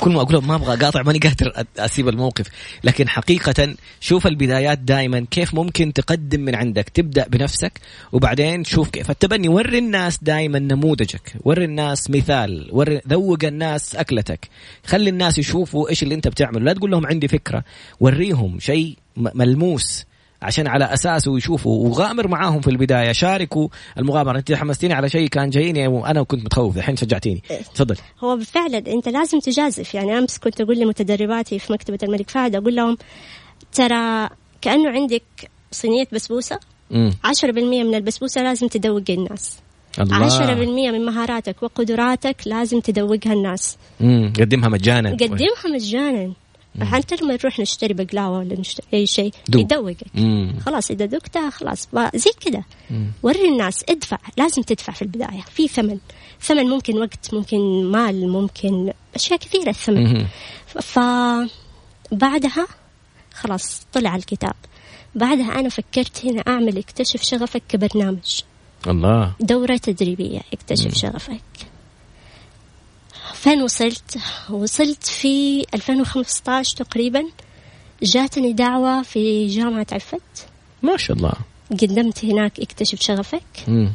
[0.00, 2.46] كل ما أقول ما أبغى أقاطع ماني قادر أسيب الموقف.
[2.84, 6.88] لكن حقيقة شوف البدايات دائما كيف ممكن تقدم من عندك.
[6.88, 7.80] تبدأ بنفسك
[8.12, 9.10] وبعدين شوف كيف.
[9.10, 11.32] التبني وري الناس دائما نموذجك.
[11.44, 12.68] وري الناس مثال.
[12.72, 14.48] وري ذوق الناس أكلتك.
[14.86, 16.64] خلي الناس يشوفوا إيش اللي أنت بتعمله.
[16.64, 17.64] لا تقول لهم عندي فكرة.
[18.00, 20.04] وريهم شيء ملموس.
[20.42, 24.38] عشان على اساسه يشوفوا وغامر معاهم في البداية شاركوا المغامرة.
[24.38, 27.42] أنت حمستيني على شيء كان جايني وأنا كنت متخوف الحين شجعتيني.
[27.74, 27.96] تفضل.
[28.24, 29.94] هو فعلا أنت لازم تجازف.
[29.94, 32.96] يعني أمس كنت أقول لمتدرباتي في مكتبة الملك فهد أقول لهم
[33.72, 34.28] ترى
[34.60, 35.22] كأنه عندك
[35.72, 36.58] صينية بسبوسة.
[36.90, 39.58] 10% من البسبوسة لازم تدوق الناس.
[40.00, 40.28] الله.
[40.28, 43.76] 10% من مهاراتك وقدراتك لازم تدوقها الناس.
[44.00, 45.10] امم قدمها مجانا.
[45.10, 46.32] قدمها مجانا.
[46.80, 49.96] حتى لما نروح نشتري بقلاوة ولا نشتري أي شيء؟ يدوقك.
[50.66, 51.88] خلاص إذا ذقتها خلاص.
[52.14, 52.62] زي كذا.
[53.22, 54.18] وري الناس ادفع.
[54.36, 55.40] لازم تدفع في البداية.
[55.40, 55.98] في ثمن.
[56.40, 60.26] ثمن ممكن وقت ممكن مال ممكن أشياء كثيرة الثمن.
[60.66, 60.98] ف
[62.12, 62.66] بعدها
[63.34, 64.54] خلاص طلع الكتاب.
[65.14, 68.40] بعدها أنا فكرت هنا أعمل اكتشف شغفك كبرنامج.
[68.86, 69.32] الله.
[69.40, 70.40] دورة تدريبية.
[70.52, 71.42] اكتشف شغفك.
[73.42, 74.18] فين وصلت؟
[74.50, 77.24] وصلت في 2015 تقريبا.
[78.02, 80.46] جاتني دعوة في جامعة عفت
[80.82, 81.32] ما شاء الله.
[81.70, 83.88] قدمت هناك اكتشف شغفك.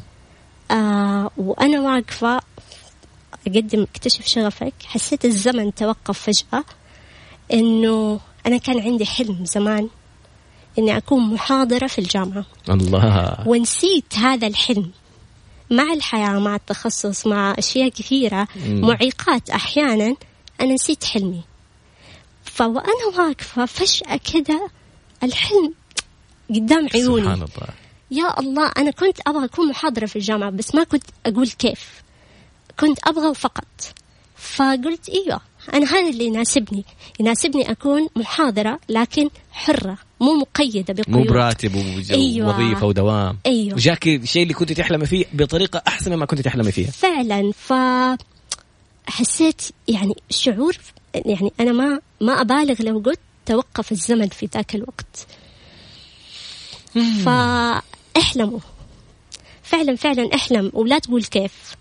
[0.72, 2.42] آه وأنا واقفة
[3.48, 4.74] أقدم اكتشف شغفك.
[4.86, 6.64] حسيت الزمن توقف فجأة
[7.54, 9.90] إنه أنا كان عندي حلم زمان
[10.80, 12.46] إني أكون محاضرة في الجامعة.
[12.70, 13.44] الله.
[13.48, 14.92] ونسيت هذا الحلم.
[15.70, 19.50] مع الحياة مع التخصص مع أشياء كثيرة معيقات.
[19.50, 20.16] أحيانا
[20.62, 21.42] أنا نسيت حلمي.
[22.44, 24.60] فوأنا واقفة فجأة كذا
[25.24, 25.74] الحلم
[26.50, 27.24] قدام عيوني.
[27.24, 27.68] سبحان الله.
[28.12, 32.02] يا الله أنا كنت أبغى أكون محاضرة في الجامعة بس ما كنت أقول كيف.
[32.80, 33.68] كنت أبغى فقط
[34.38, 35.42] فقلت إيوه
[35.74, 36.86] أنا هذا اللي يناسبني.
[37.20, 41.10] يناسبني أكون محاضرة لكن حرة مو مقيدة بقيود.
[41.10, 41.76] مو براتب
[42.12, 42.84] أيوة.
[42.86, 43.38] ودوام.
[43.46, 43.76] أيوه.
[43.76, 46.92] وجاكي الشيء اللي كنت تحلمي فيه بطريقة أحسن مما كنت تحلمي فيها.
[46.92, 47.52] فعلا.
[47.52, 47.74] ف
[49.08, 50.78] حسيت يعني شعور
[51.14, 55.28] يعني أنا ما ما أبالغ لو قلت توقف الزمن في ذاك الوقت.
[57.26, 58.60] فاحلموا.
[59.64, 60.72] فعلا فعلا احلم.
[60.74, 61.76] ولا تقول كيف.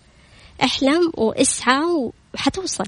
[0.63, 2.85] احلم واسعى وحتوصل.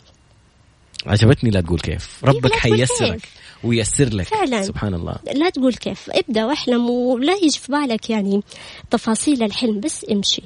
[1.06, 2.24] عجبتني لا تقول كيف.
[2.24, 3.22] ربك حيسرك
[3.64, 4.28] ويسر لك.
[4.28, 4.64] فعلا.
[4.64, 5.16] سبحان الله.
[5.36, 6.10] لا تقول كيف.
[6.10, 8.42] ابدأ واحلم ولا يجي في بالك يعني
[8.92, 10.42] تفاصيل الحلم بس امشي.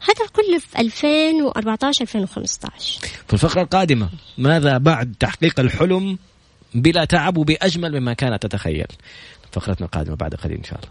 [0.00, 6.18] هذا كله في 2014 2015 في الفقرة القادمة ماذا بعد تحقيق الحلم
[6.74, 8.86] بلا تعب وبأجمل مما كانت تتخيل؟
[9.52, 10.90] فقرتنا القادمة بعد قليل إن شاء الله.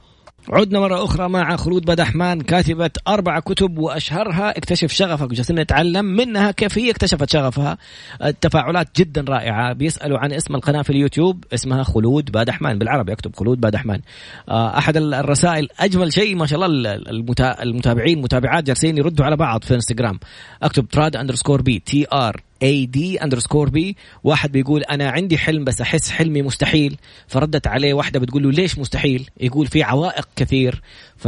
[0.51, 5.31] عدنا مرة أخرى مع خلود بدحمان كاتبة أربع كتب وأشهرها اكتشف شغفك.
[5.31, 7.77] وجالسين نتعلم منها كيف هي اكتشفت شغفها.
[8.23, 9.73] التفاعلات جدا رائعة.
[9.73, 14.01] بيسألوا عن اسم القناة في اليوتيوب اسمها خلود بدحمان بالعربي أكتب خلود بدحمان
[14.49, 16.93] آه، أحد الرسائل أجمل شيء ما شاء الله
[17.61, 20.19] المتابعين متابعات جالسين يردوا على بعض في انستغرام
[20.63, 25.63] أكتب تراد underscore b t r a d underscore b واحد بيقول أنا عندي حلم
[25.63, 26.97] بس أحس حلمي مستحيل.
[27.27, 30.81] فردت عليه واحدة بتقول له ليش مستحيل؟ يقول في عوائق كثير.
[31.17, 31.27] ف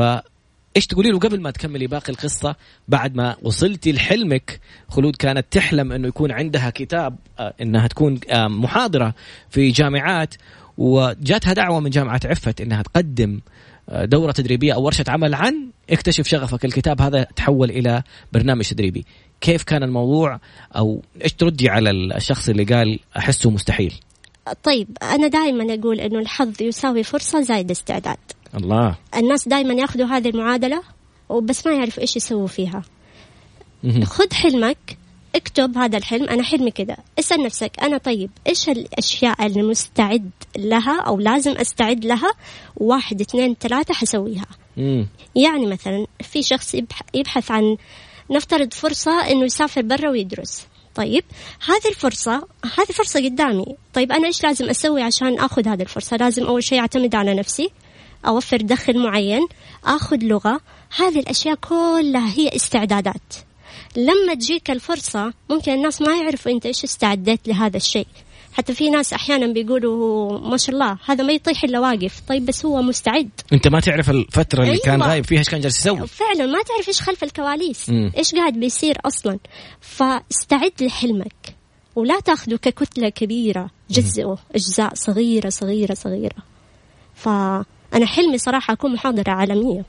[0.75, 2.55] إيش تقولي له قبل ما تكملي باقي القصة؟
[2.87, 9.13] بعد ما وصلتي لحلمك خلود كانت تحلم إنه يكون عندها كتاب آه، إنها تكون محاضرة
[9.49, 10.35] في جامعات.
[10.77, 13.39] وجاتها دعوة من جامعة عفت إنها تقدم
[13.89, 16.65] آه، دورة تدريبية أو ورشة عمل عن اكتشف شغفك.
[16.65, 19.05] الكتاب هذا تحول إلى برنامج تدريبي.
[19.41, 20.39] كيف كان الموضوع
[20.75, 23.93] أو إيش تردي على الشخص اللي قال أحسه مستحيل؟
[24.63, 28.17] طيب أنا دائما أقول إنه الحظ يساوي فرصة زائد استعداد.
[28.55, 28.95] الله.
[29.15, 30.81] الناس دائما يأخذوا هذه المعادلة
[31.29, 32.81] وبس ما يعرفوا إيش يسووا فيها.
[34.03, 34.97] خذ حلمك
[35.35, 36.97] اكتب هذا الحلم أنا حلمي كذا.
[37.19, 42.31] اسأل نفسك أنا طيب إيش الأشياء اللي مستعد لها أو لازم أستعد لها؟
[42.75, 44.45] واحد اثنين ثلاثة حسويها.
[45.35, 46.75] يعني مثلا في شخص
[47.13, 47.77] يبحث عن
[48.31, 50.67] نفترض فرصة إنه يسافر برا ويدرس.
[50.95, 51.23] طيب
[51.65, 53.65] هذه الفرصة هذه فرصة قدامي.
[53.93, 57.69] طيب أنا إيش لازم أسوي عشان أخذ هذه الفرصة؟ لازم أول شيء أعتمد على نفسي
[58.27, 59.47] أوفر دخل معين
[59.85, 60.61] أخذ لغة.
[60.97, 63.33] هذه الأشياء كلها هي استعدادات.
[63.95, 68.07] لما تجيك الفرصة ممكن الناس ما يعرفوا أنت إيش استعديت لهذا الشيء.
[68.53, 72.21] حتى في ناس أحيانا بيقولوا ما شاء الله هذا ما يطيح إلا واقف.
[72.27, 73.29] طيب بس هو مستعد.
[73.53, 74.83] أنت ما تعرف الفترة اللي أيوة.
[74.85, 78.11] كان غايب فيها إيش كان جالس يسوي؟ فعلا ما تعرف إيش خلف الكواليس م.
[78.17, 79.39] إيش قاعد بيصير أصلا.
[79.81, 81.55] فاستعد لحلمك
[81.95, 86.35] ولا تأخذه ككتلة كبيرة جزئه أجزاء صغيرة صغيرة صغيرة.
[87.15, 89.85] فأنا حلمي صراحة أكون محاضرة عالمية.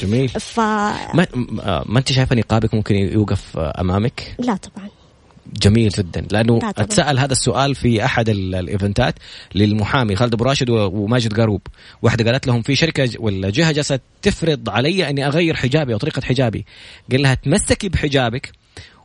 [0.00, 0.28] جميل.
[0.28, 1.26] ف ما
[1.60, 4.88] آه، ما أنت شايفة نقابك ممكن يوقف أمامك؟ لا طبعا.
[5.62, 6.26] جميل جدا.
[6.30, 6.72] لأنه لا طبعاً.
[6.78, 9.14] اتسال هذا السؤال في أحد ال- الإيفنتات
[9.54, 11.60] للمحامي خالد ابو راشد وماجد قروب
[12.02, 16.22] واحدة قالت لهم في شركة ولا جهة جالسة تفرض علي أني أغير حجابي أو طريقة
[16.22, 16.64] حجابي.
[17.10, 18.52] قال لها تمسكي بحجابك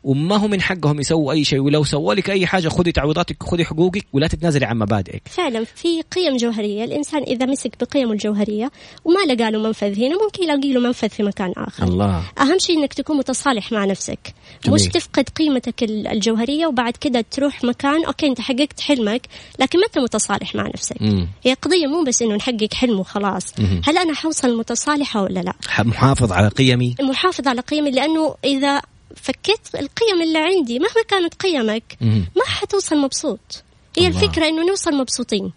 [0.04, 3.66] وما هو من حقهم يسووا أي شيء ولو سووا لك أي حاجة خذي تعويضاتك خذي
[3.66, 5.22] حقوقك ولا تتنازلي عن مبادئك.
[5.26, 6.84] فعلا في قيم جوهرية.
[6.84, 8.72] الإنسان إذا مسك بقيمه الجوهرية
[9.06, 11.84] وما لقى له منفذ هنا ممكن يلاقي له منفذ في مكان آخر.
[11.84, 12.24] الله.
[12.40, 14.20] أهم شيء إنك تكون متصالح مع نفسك.
[14.66, 14.76] جميل.
[14.76, 19.22] مش تفقد قيمتك ال- الجوهرية وبعد كده تروح مكان أوكي أنت حققت حلمك
[19.60, 21.02] لكن ما أنت متصالح مع نفسك.
[21.02, 21.28] مم.
[21.44, 23.60] هي قضية مو بس إنه نحقق حلم وخلاص.
[23.60, 23.82] مهم.
[23.86, 28.82] هل أنا حوصل متصالحة ولا لا؟ محافظ على قيمي؟ محافظ على قيمي لأنه إذا
[29.16, 31.98] فكيت القيم اللي عندي مهما كانت قيمك.
[32.02, 33.64] ما حتوصل مبسوط.
[33.98, 34.24] هي الله.
[34.24, 35.52] الفكرة إنه نوصل مبسوطين.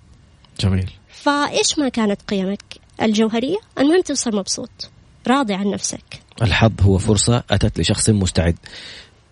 [0.61, 0.91] جميل.
[1.09, 2.63] فإيش ما كانت قيمك؟
[3.03, 4.91] الجوهرية المهم توصل مبسوط.
[5.27, 6.21] راضي عن نفسك.
[6.43, 8.57] الحظ هو فرصة أتت لشخص مستعد.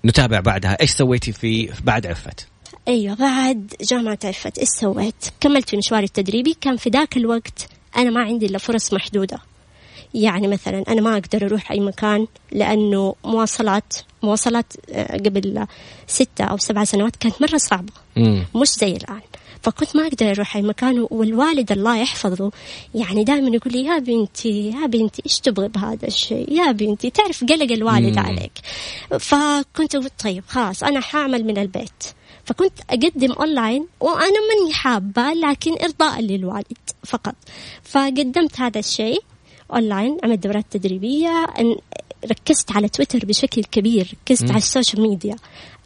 [0.04, 0.76] نتابع بعدها.
[0.80, 2.46] إيش سويتي في بعد عفت
[2.88, 6.56] أيوه بعد جامعة عفت إيش سويت؟ كملت في مشواري التدريبي.
[6.60, 9.38] كان في ذاك الوقت أنا ما عندي إلا فرص محدودة.
[10.14, 15.66] يعني مثلا أنا ما أقدر أروح أي مكان لأنه مواصلات مواصلات آه، قبل
[16.06, 17.92] ستة أو سبع سنوات كانت مرة صعبة.
[18.16, 18.44] مم.
[18.54, 19.20] مش زي الآن.
[19.62, 22.50] فكنت ما أقدر أروح أي مكان والوالد الله يحفظه.
[22.94, 27.44] يعني دائما يقول لي يا بنتي يا بنتي إيش تبغي بهذا الشيء؟ يا بنتي تعرف
[27.44, 28.26] قلق الوالد مم.
[28.26, 28.52] عليك.
[29.20, 32.04] فكنت أقول طيب خلاص أنا حاعمل من البيت.
[32.44, 37.34] فكنت أقدم أونلاين وأنا ماني حابة لكن إرضاء للوالد فقط.
[37.82, 39.22] فقدمت هذا الشيء.
[39.74, 41.78] أونلاين عملت دورات تدريبية أن-
[42.30, 45.36] ركزت على تويتر بشكل كبير ركزت على ال social media.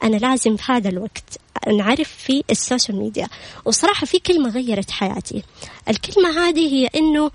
[0.02, 1.38] أنا لازم في هذا الوقت
[1.76, 3.28] نعرف في ال social media.
[3.64, 5.42] وصراحة في كلمة غيرت حياتي.
[5.88, 7.30] الكلمة هذه هي إنه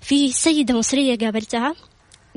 [0.00, 1.74] في سيدة مصرية قابلتها.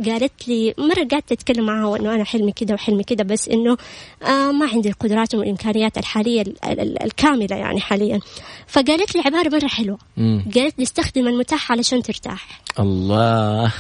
[0.06, 3.78] قالت لي مرة قعدت أتكلم معها وإنه أنا حلمي كده وحلمي كده بس إنه
[4.24, 8.20] آه ما عندي القدرات والإمكانيات الحالية ال- ال- الكاملة يعني حاليا.
[8.68, 9.98] فقالت لي عبارة مرة حلوة.
[10.18, 10.46] مم.
[10.56, 12.62] قالت لي استخدم المتاح علشان ترتاح.
[12.80, 13.74] الله.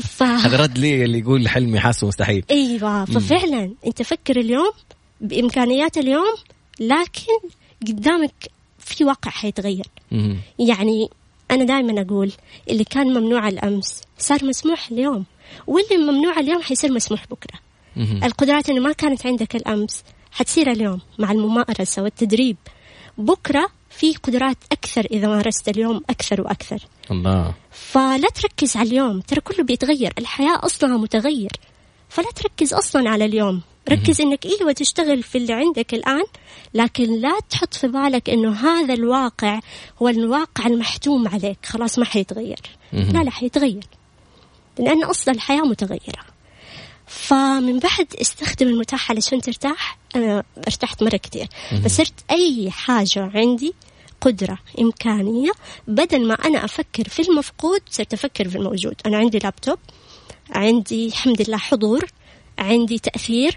[0.00, 0.22] ف...
[0.46, 2.44] هذا رد لي اللي يقول حلمي حاسه مستحيل.
[2.50, 3.04] أيوه.
[3.04, 4.72] ففعلا أنت فكر اليوم
[5.20, 6.34] بإمكانيات اليوم
[6.80, 7.48] لكن
[7.86, 8.32] قدامك
[8.78, 9.86] في واقع حيتغير.
[10.10, 10.36] مم.
[10.58, 11.08] يعني
[11.50, 12.32] أنا دائما أقول
[12.70, 15.24] اللي كان ممنوع الأمس صار مسموح اليوم.
[15.66, 17.60] واللي ممنوع اليوم حيصير مسموح بكرة.
[18.24, 22.56] القدرات اللي ما كانت عندك الأمس حتصير اليوم مع الممارسة والتدريب.
[23.18, 26.78] بكرة في قدرات أكثر إذا مارست اليوم أكثر وأكثر.
[27.10, 27.54] الله.
[27.70, 31.52] فلا تركز على اليوم ترى كله بيتغير الحياة أصلها متغير.
[32.08, 36.24] فلا تركز أصلا على اليوم ركز إنك إيوة تشتغل في اللي عندك الآن
[36.74, 39.60] لكن لا تحط في بالك إنه هذا الواقع
[40.02, 42.60] هو الواقع المحتوم عليك خلاص ما حيتغير.
[42.92, 43.84] لا لا حيتغير.
[44.80, 46.24] لأن أصلا الحياة متغيرة.
[47.06, 51.46] فمن بعد استخدم المتاح علشان ترتاح أنا ارتحت مرة كتير.
[51.84, 53.74] فصرت أي حاجة عندي
[54.20, 55.50] قدرة إمكانية
[55.88, 58.94] بدل ما أنا أفكر في المفقود صرت أفكر في الموجود.
[59.06, 59.78] أنا عندي لابتوب
[60.50, 62.06] عندي الحمد لله حضور
[62.58, 63.56] عندي تأثير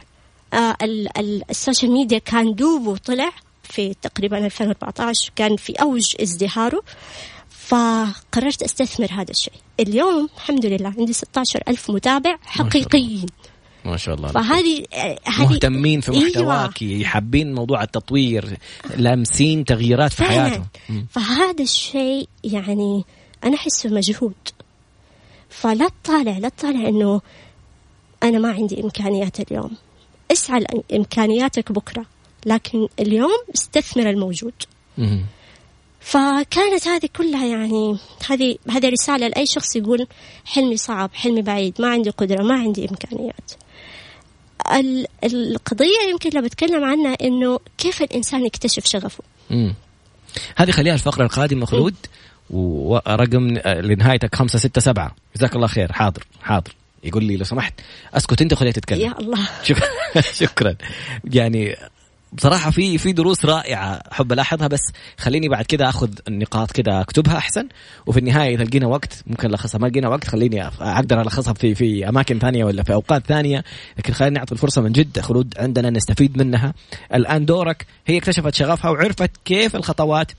[0.53, 3.31] آه ال- ال- ال social media كان دوبه طلع
[3.63, 6.81] في تقريبا 2014 كان في أوج ازدهاره.
[7.67, 9.53] فقررت أستثمر هذا الشيء.
[9.79, 13.25] اليوم الحمد لله عندي 16 ألف متابع حقيقيين.
[13.85, 14.31] ما شاء الله.
[14.31, 14.85] فهذه
[15.25, 16.23] هذه مهتمين في أيوة.
[16.23, 18.57] محتواك حابين موضوع التطوير
[18.97, 20.65] لامسين تغييرات في حياتهم.
[21.09, 23.05] فهذا الشيء يعني
[23.43, 24.33] أنا أحسه مجهود.
[25.49, 27.21] فلا تطالع لا تطالع إنه
[28.23, 29.71] أنا ما عندي إمكانيات اليوم.
[30.31, 30.59] اسعى
[30.91, 32.05] لإمكانياتك بكرة
[32.45, 34.53] لكن اليوم استثمر الموجود.
[34.97, 35.25] مم.
[36.03, 37.97] فكانت هذه كلها يعني
[38.29, 40.07] هذه هذه رسالة لأي شخص يقول
[40.45, 43.51] حلمي صعب حلمي بعيد ما عندي قدرة ما عندي إمكانيات.
[44.73, 49.23] ال- القضية يمكن لو بتكلم عنها إنه كيف الإنسان يكتشف شغفه.
[49.49, 49.75] مم.
[50.55, 51.95] هذه خليها الفقرة القادمة خلود
[52.49, 55.15] ورقم لنهايتك خمسة ستة سبعة.
[55.35, 55.91] جزاك الله خير.
[55.91, 56.75] حاضر حاضر.
[57.03, 57.73] يقول لي لو سمحت
[58.13, 58.99] أسكت أنت خليها تتكلم.
[59.01, 59.47] يا الله.
[59.63, 59.87] شكرا
[60.41, 60.75] شكرا.
[61.25, 61.75] يعني
[62.33, 64.81] بصراحة في في دروس رائعة أحب ألاحظها بس
[65.17, 67.67] خليني بعد كده أخذ النقاط كده أكتبها أحسن.
[68.05, 72.09] وفي النهاية إذا لقينا وقت ممكن ألخصها ما لقينا وقت خليني أقدر ألخصها في في
[72.09, 73.63] أماكن ثانية ولا في أوقات ثانية
[73.97, 76.73] لكن خلينا نعطي الفرصة من جد خلود عندنا نستفيد منها.
[77.13, 80.31] الآن دورك هي اكتشفت شغفها وعرفت كيف الخطوات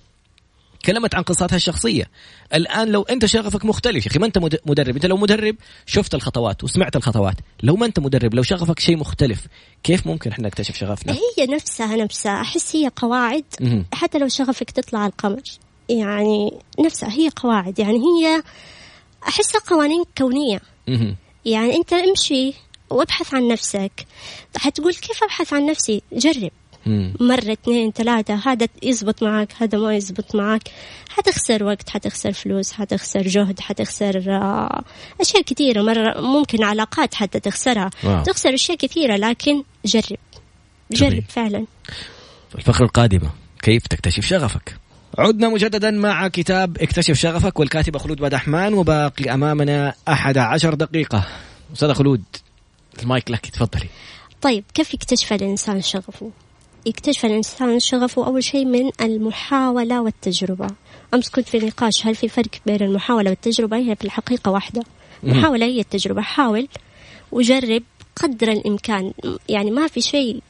[0.85, 2.11] تكلمت عن قصتها الشخصية.
[2.55, 4.95] الآن لو أنت شغفك مختلف يا أخي ما أنت مد- مدرب.
[4.95, 5.57] أنت لو مدرب
[5.87, 7.35] شفت الخطوات وسمعت الخطوات.
[7.63, 9.47] لو ما أنت مدرب لو شغفك شيء مختلف
[9.83, 12.41] كيف ممكن إحنا نكتشف شغفنا؟ هي نفسها نفسها.
[12.41, 13.45] أحس هي قواعد.
[13.95, 15.43] حتى لو شغفك تطلع القمر
[15.89, 17.79] يعني نفسها هي قواعد.
[17.79, 18.43] يعني هي
[19.29, 20.61] أحسها قوانين كونية.
[20.89, 21.17] مهم.
[21.45, 22.55] يعني أنت امشي
[22.91, 24.07] وابحث عن نفسك.
[24.57, 26.51] حتقول كيف أبحث عن نفسي؟ جرب.
[27.21, 28.35] مرة اثنين ثلاثة.
[28.35, 30.63] هذا يزبط معك هذا ما يزبط معك
[31.09, 34.85] حتخسر وقت حتخسر فلوس حتخسر جهد حتخسر آه،
[35.21, 35.83] أشياء كثيرة.
[35.83, 37.91] مرة ممكن علاقات حتى تخسرها.
[38.05, 38.23] واو.
[38.23, 40.19] تخسر أشياء كثيرة لكن جرب.
[40.91, 41.25] جرب جميل.
[41.29, 41.67] فعلا.
[42.55, 43.31] الفقرة القادمة.
[43.63, 44.77] كيف تكتشف شغفك؟
[45.19, 51.27] عدنا مجددا مع كتاب اكتشف شغفك والكاتبة خلود بدحمان وباقي أمامنا أحد عشر دقيقة.
[51.73, 52.23] أستاذة خلود
[53.03, 53.89] المايك لك تفضلي.
[54.43, 56.31] طيب كيف يكتشف الإنسان شغفه؟
[56.87, 60.67] يكتشف الإنسان شغفه أول شيء من المحاولة والتجربة.
[61.15, 64.83] أمس كنت في نقاش هل في فرق بين المحاولة والتجربة؟ هي في الحقيقة واحدة.
[65.25, 66.23] المحاولة هي التجربة.
[66.23, 66.69] حاول
[67.33, 67.83] وجرب
[68.17, 69.13] قدر الإمكان.
[69.49, 70.41] يعني ما في شيء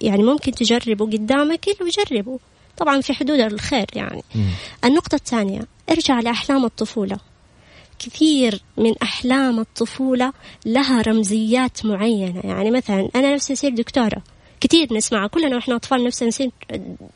[0.00, 2.38] يعني ممكن تجربه قدامك إلا وجربه.
[2.76, 4.22] طبعا في حدود الخير يعني.
[4.34, 4.44] مم.
[4.84, 7.16] النقطة الثانية ارجع لأحلام الطفولة.
[7.98, 10.32] كثير من أحلام الطفولة
[10.66, 12.40] لها رمزيات معينة.
[12.44, 14.22] يعني مثلا أنا نفسي أصير دكتورة.
[14.64, 16.50] كثير نسمعها كلنا وإحنا أطفال نفسنا نصير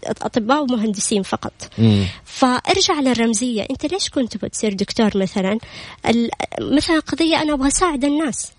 [0.07, 1.53] أطباء ومهندسين فقط.
[1.79, 2.07] مم.
[2.25, 3.67] فارجع للرمزية.
[3.71, 5.59] أنت ليش كنت بتصير دكتور مثلا؟
[6.61, 8.53] مثلا قضية أنا أبغى أساعد الناس.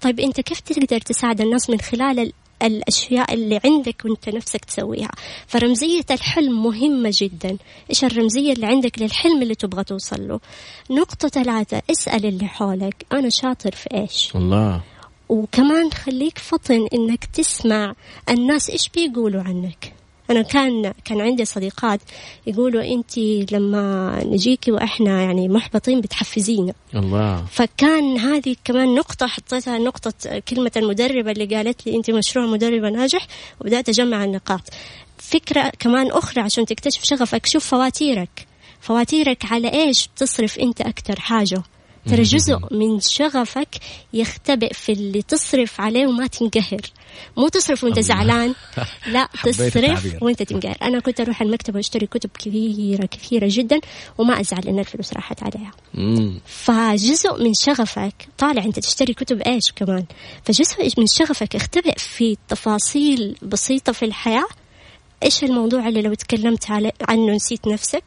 [0.00, 2.32] طيب أنت كيف تقدر تساعد الناس من خلال
[2.62, 5.10] الأشياء اللي عندك وأنت نفسك تسويها؟
[5.46, 7.56] فرمزية الحلم مهمة جدا.
[7.90, 10.40] إيش الرمزية اللي عندك للحلم اللي تبغى توصل له؟
[10.90, 11.82] نقطة ثلاثة.
[11.90, 13.06] اسأل اللي حولك.
[13.12, 14.80] أنا شاطر في إيش؟ الله.
[15.28, 17.94] وكمان خليك فطن إنك تسمع
[18.30, 19.92] الناس إيش بيقولوا عنك.
[20.30, 22.00] أنا كان كان عندي صديقات
[22.46, 23.18] يقولوا انت
[23.52, 26.72] لما نجيكي وإحنا يعني محبطين بتحفزينا.
[26.94, 27.44] الله.
[27.50, 33.26] فكان هذه كمان نقطة حطيتها نقطة كلمة المدربة اللي قالت لي انت مشروع مدربة ناجح
[33.60, 34.60] وبدأت أجمع النقاط.
[35.18, 38.46] فكرة كمان أخرى عشان تكتشف شغفك شوف فواتيرك.
[38.80, 41.62] فواتيرك على إيش بتصرف أنت أكثر حاجة؟
[42.06, 43.68] ترى جزء من شغفك
[44.12, 46.80] يختبئ في اللي تصرف عليه وما تنقهر.
[47.36, 48.54] مو تصرف وانت زعلان.
[49.06, 50.76] لا تصرف وانت تنقهر.
[50.82, 53.80] أنا كنت أروح المكتبه وأشتري كتب كثيره كثيرة جدا
[54.18, 55.72] وما أزعل إن الفلوس راحت عليها.
[56.46, 60.04] فجزء من شغفك طالع أنت تشتري كتب إيش كمان؟
[60.44, 64.46] فجزء من شغفك اختبئ في تفاصيل بسيطة في الحياة
[65.24, 66.70] إيش الموضوع اللي لو تكلمت
[67.08, 68.04] عنه نسيت نفسك؟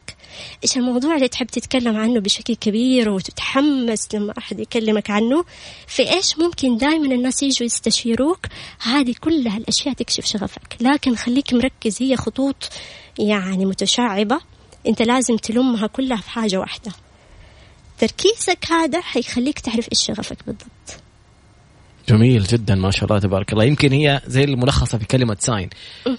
[0.64, 5.44] إيش الموضوع اللي تحب تتكلم عنه بشكل كبير وتتحمس لما أحد يكلمك عنه؟
[5.86, 8.46] في إيش ممكن دائما الناس يجوا يستشيروك؟
[8.82, 10.76] هذه كلها الأشياء تكشف شغفك.
[10.80, 12.70] لكن خليك مركز هي خطوط
[13.18, 14.40] يعني متشعبة.
[14.86, 16.92] أنت لازم تلمها كلها في حاجة واحدة.
[17.98, 21.07] تركيزك هذا حيخليك تعرف إيش شغفك بالضبط.
[22.08, 23.64] جميل جدا ما شاء الله تبارك الله.
[23.64, 25.68] يمكن هي زي الملخصة في كلمة sign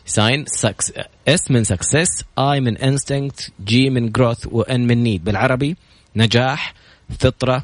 [0.05, 0.93] sign success
[1.27, 5.75] s من success i من instinct g من growth و n من need بالعربي
[6.15, 6.73] نجاح
[7.19, 7.63] فطرة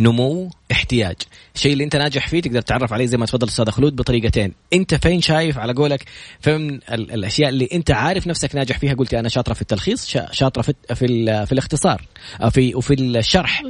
[0.00, 1.16] نمو احتياج.
[1.54, 4.52] الشيء اللي انت ناجح فيه تقدر تتعرف عليه زي ما تفضل أستاذ خلود بطريقتين.
[4.72, 6.04] انت فين شايف على قولك
[6.40, 10.74] فين الأشياء اللي انت عارف نفسك ناجح فيها؟ قلتي أنا شاطرة في التلخيص شاطرة في
[10.94, 12.02] في, في الاختصار
[12.50, 13.62] في وفي الشرح.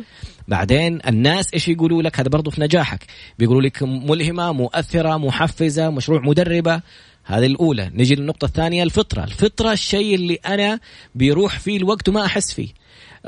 [0.49, 3.05] بعدين الناس إيش يقولوا لك؟ هذا برضو في نجاحك.
[3.39, 6.81] بيقولوا لك ملهمة مؤثرة محفزة مشروع مدربة.
[7.25, 7.91] هذه الأولى.
[7.95, 9.25] نجي للنقطة الثانية الفطرة.
[9.25, 10.81] الفطرة الشيء اللي أنا
[11.15, 12.69] بيروح فيه الوقت وما أحس فيه.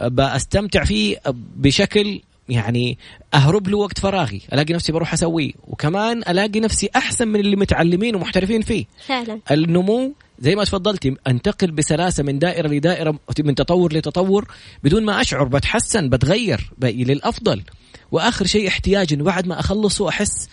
[0.07, 1.17] بستمتع فيه
[1.57, 2.99] بشكل يعني
[3.35, 4.41] أهرب له وقت فراغي.
[4.53, 5.53] ألاقي نفسي بروح أسويه.
[5.69, 8.85] وكمان ألاقي نفسي أحسن من اللي متعلمين ومحترفين فيه.
[9.07, 9.41] فعلا.
[9.51, 14.49] النمو زي ما تفضلتي أنتقل بسلاسة من دائرة لدائرة من تطور لتطور
[14.85, 17.63] بدون ما أشعر بتحسن بتغير للأفضل.
[18.13, 20.49] وآخر شيء احتياج انه بعد ما أخلصه أحس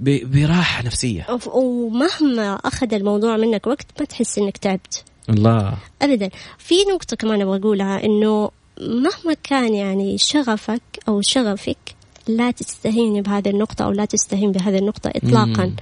[0.00, 1.26] براحة نفسية.
[1.46, 5.04] ومهما أخذ الموضوع منك وقت ما تحس إنك تعبت.
[5.30, 5.76] الله.
[6.02, 6.30] ابدا.
[6.58, 8.50] في نقطة كمان أبغى أقولها إنه
[8.80, 11.94] مهما كان يعني شغفك أو شغفك
[12.28, 15.66] لا تستهين بهذه النقطة أو لا تستهين بهذه النقطة إطلاقا.
[15.66, 15.76] مم.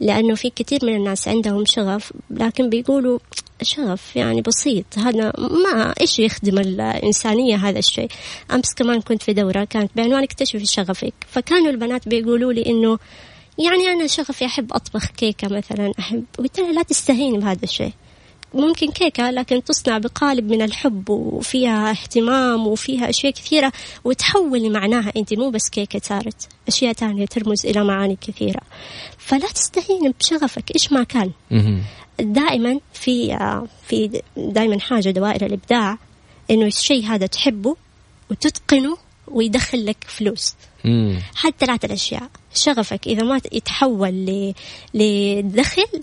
[0.00, 3.18] لأنه في كثير من الناس عندهم شغف لكن بيقولوا
[3.62, 4.98] شغف يعني بسيط.
[4.98, 8.08] هذا ما إيش يخدم الإنسانية هذا الشيء؟
[8.50, 11.14] أمس كمان كنت في دورة كانت بعنوان اكتشفي شغفك.
[11.28, 12.98] فكانوا البنات بيقولوا لي إنه
[13.58, 16.24] يعني أنا شغفي أحب أطبخ كيكة مثلا أحب.
[16.38, 17.92] قلت لها لا تستهين بهذا الشيء.
[18.54, 23.72] ممكن كيكة لكن تصنع بقالب من الحب وفيها اهتمام وفيها أشياء كثيرة
[24.04, 26.48] وتحولي معناها أنت مو بس كيكة صارت.
[26.68, 28.60] أشياء تانية ترمز إلى معاني كثيرة.
[29.18, 31.30] فلا تستهين بشغفك إيش ما كان.
[32.20, 33.38] دائما في
[33.88, 35.98] في دائما حاجة دوائر الإبداع
[36.50, 37.76] إنه الشيء هذا تحبه
[38.30, 38.96] وتتقنه
[39.28, 40.54] ويدخل لك فلوس.
[41.44, 42.30] هذه ثلاثة الأشياء.
[42.54, 44.54] شغفك إذا ما يتحول
[44.94, 46.02] لدخل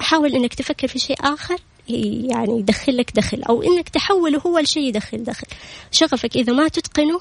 [0.00, 4.82] حاول إنك تفكر في شيء آخر يعني يدخل لك دخل أو إنك تحوله هو الشيء
[4.82, 5.46] يدخل دخل.
[5.90, 7.20] شغفك إذا ما تتقنه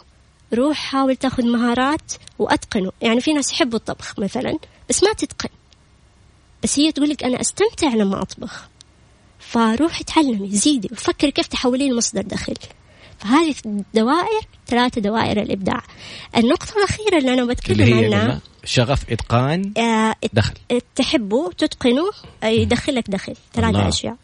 [0.53, 2.91] روح حاول تاخذ مهارات وأتقنه.
[3.01, 4.57] يعني في ناس يحبوا الطبخ مثلا
[4.89, 5.49] بس ما تتقن.
[6.63, 8.67] بس هي تقول لك أنا أستمتع لما أطبخ.
[9.39, 12.53] فروحي تعلمي زيدي وفكري كيف تحولين مصدر دخل.
[13.19, 15.83] فهذه الدوائر ثلاثة دوائر الإبداع.
[16.37, 20.53] النقطة الأخيرة اللي أنا بتكلم اللي عنها شغف إتقان آه دخل.
[20.95, 22.09] تحبه تتقنه
[22.43, 23.87] يدخلك دخل ثلاثة.
[23.87, 24.15] أشياء.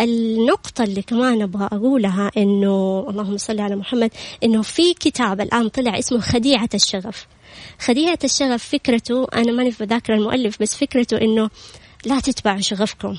[0.00, 4.10] النقطة اللي كمان أبغى أقولها إنه اللهم صل على محمد
[4.44, 7.26] إنه في كتاب الآن طلع اسمه خديعة الشغف.
[7.78, 11.50] خديعة الشغف فكرته أنا ماني بذاكر المؤلف بس فكرته إنه
[12.04, 13.16] لا تتبعوا شغفكم.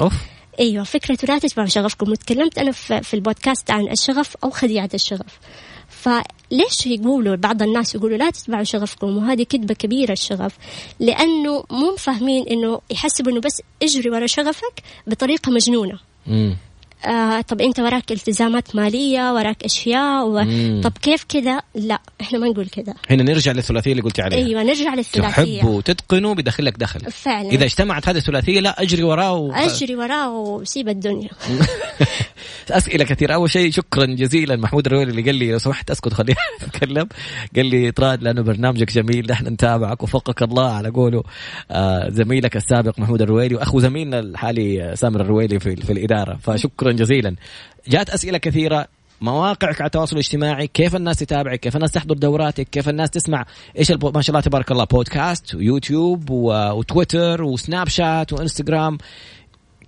[0.00, 0.14] أوف.
[0.60, 2.10] أيوه فكرته لا تتبعوا شغفكم.
[2.10, 5.38] وتكلمت أنا في, البودكاست عن الشغف أو خديعة الشغف.
[5.88, 10.52] فليش يقولوا بعض الناس يقولوا لا تتبعوا شغفكم؟ وهذه كذبة كبيرة الشغف.
[11.00, 15.98] لأنه مو فاهمين إنه يحسبوا إنه بس اجري ورا شغفك بطريقة مجنونة.
[16.26, 16.56] مم.
[17.06, 20.44] آه طب انت وراك التزامات مالية وراك أشياء و...
[20.44, 20.80] مم.
[20.84, 22.94] طب كيف كذا؟ لا إحنا ما نقول كذا.
[23.10, 24.46] هنا نرجع للثلاثية اللي قلتي عليها.
[24.46, 25.60] أيوه نرجع للثلاثية.
[25.60, 27.00] تحب وتتقن بيدخلك دخل.
[27.10, 27.50] فعلا.
[27.50, 29.52] إذا اجتمعت هذه الثلاثية لا أجري وراه و...
[29.52, 31.28] أجري وراه وسيب الدنيا.
[32.70, 33.34] أسئلة كثيرة.
[33.34, 37.08] أول شيء شكرا جزيلا محمود الرويلي اللي قال لي لو سمحت أسكت خليني اتكلم
[37.56, 40.70] قال لي طراد لأنه برنامجك جميل نحن نتابعك وفقك الله.
[40.70, 41.22] على قوله
[41.70, 46.38] آه زميلك السابق محمود الرويلي وأخو زميلنا الحالي آه، سامر الرويلي في, في الإدارة.
[46.42, 47.36] فشكرا جزيلا.
[47.88, 48.86] جات أسئلة كثيرة.
[49.20, 50.66] مواقعك على التواصل الاجتماعي.
[50.66, 53.44] كيف الناس تتابعك؟ كيف الناس تحضر دوراتك؟ كيف الناس تسمع؟
[53.78, 54.10] إيش البو...
[54.10, 54.84] ما شاء الله تبارك الله.
[54.84, 56.70] بودكاست ويوتيوب و...
[56.70, 58.98] وتويتر وسناب شات وإنستغرام.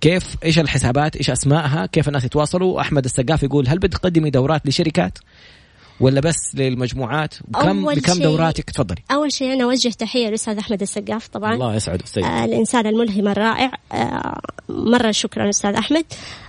[0.01, 5.17] كيف؟ إيش الحسابات؟ إيش أسمائها؟ كيف الناس يتواصلوا؟ أحمد السقاف يقول هل بتقدمي دورات لشركات؟
[5.99, 9.03] ولا بس للمجموعات؟ أول بكم دوراتك؟ تفضلي.
[9.11, 11.53] أول شيء أنا أوجه تحية للاستاذ أحمد السقاف طبعا.
[11.53, 13.71] الله يسعد السيد آه الإنسان الملهم الرائع.
[13.91, 14.39] آه
[14.69, 16.05] مرة شكرا أستاذ أحمد.
[16.05, 16.46] آه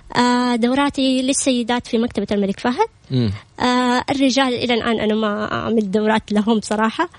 [0.55, 2.87] دوراتي للسيدات في مكتبة الملك فهد.
[3.11, 3.31] مم.
[3.59, 7.09] آه الرجال إلى الآن أنا ما أعمل دورات لهم بصراحه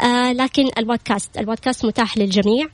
[0.00, 2.66] آه لكن البودكاست البودكاست متاح للجميع.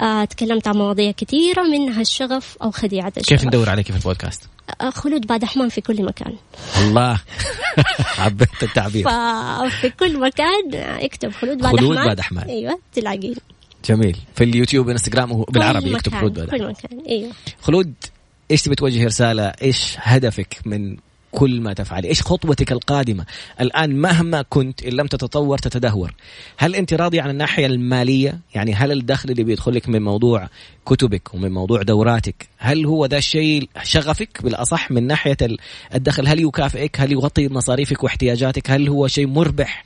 [0.00, 3.28] آه تكلمت عن مواضيع كثيرة منها الشغف أو خديعة الشغف.
[3.28, 4.42] كيف ندور عليك في البودكاست؟
[4.80, 6.32] آه خلود بعد حمام في كل مكان.
[6.80, 7.20] الله.
[8.20, 9.04] حبيت التعبير.
[9.04, 12.48] ففي كل مكان آه، اكتب خلود بعد خلود بعد حمام.
[12.48, 13.34] أيوه تلاقيه
[13.84, 14.16] جميل.
[14.34, 17.30] في اليوتيوب إنستغرام بالعربي مكان، خلود بعد كل مكان أيوه.
[17.62, 17.94] خلود
[18.50, 20.96] إيش تبي توجه رسالة؟ إيش هدفك من
[21.32, 23.26] كل ما تفعلي إيش خطوتك القادمة؟
[23.60, 26.14] الآن مهما كنت إن لم تتطور تتدهور.
[26.58, 30.48] هل أنت راضيه عن الناحية المالية؟ يعني هل الدخل اللي بيدخل لك من موضوع
[30.86, 35.58] كتبك ومن موضوع دوراتك هل هو ذا الشيء شغفك بالأصح من ناحية ال-
[35.94, 39.84] الدخل؟ هل يكافئك؟ هل يغطي مصاريفك واحتياجاتك؟ هل هو شيء مربح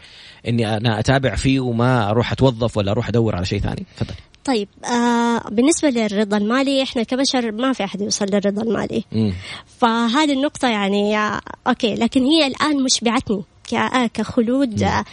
[0.49, 4.15] إني أنا أتابع فيه وما أروح أتوظف ولا أروح أدور على شيء ثاني؟ تفضل.
[4.45, 9.05] طيب آه بالنسبة للرضا المالي إحنا كبشر ما في أحد يوصل للرضا المالي.
[9.13, 9.33] مم.
[9.81, 15.05] فهذه النقطة يعني آه أوكي لكن هي الآن مشبعتني آه، كخلود آه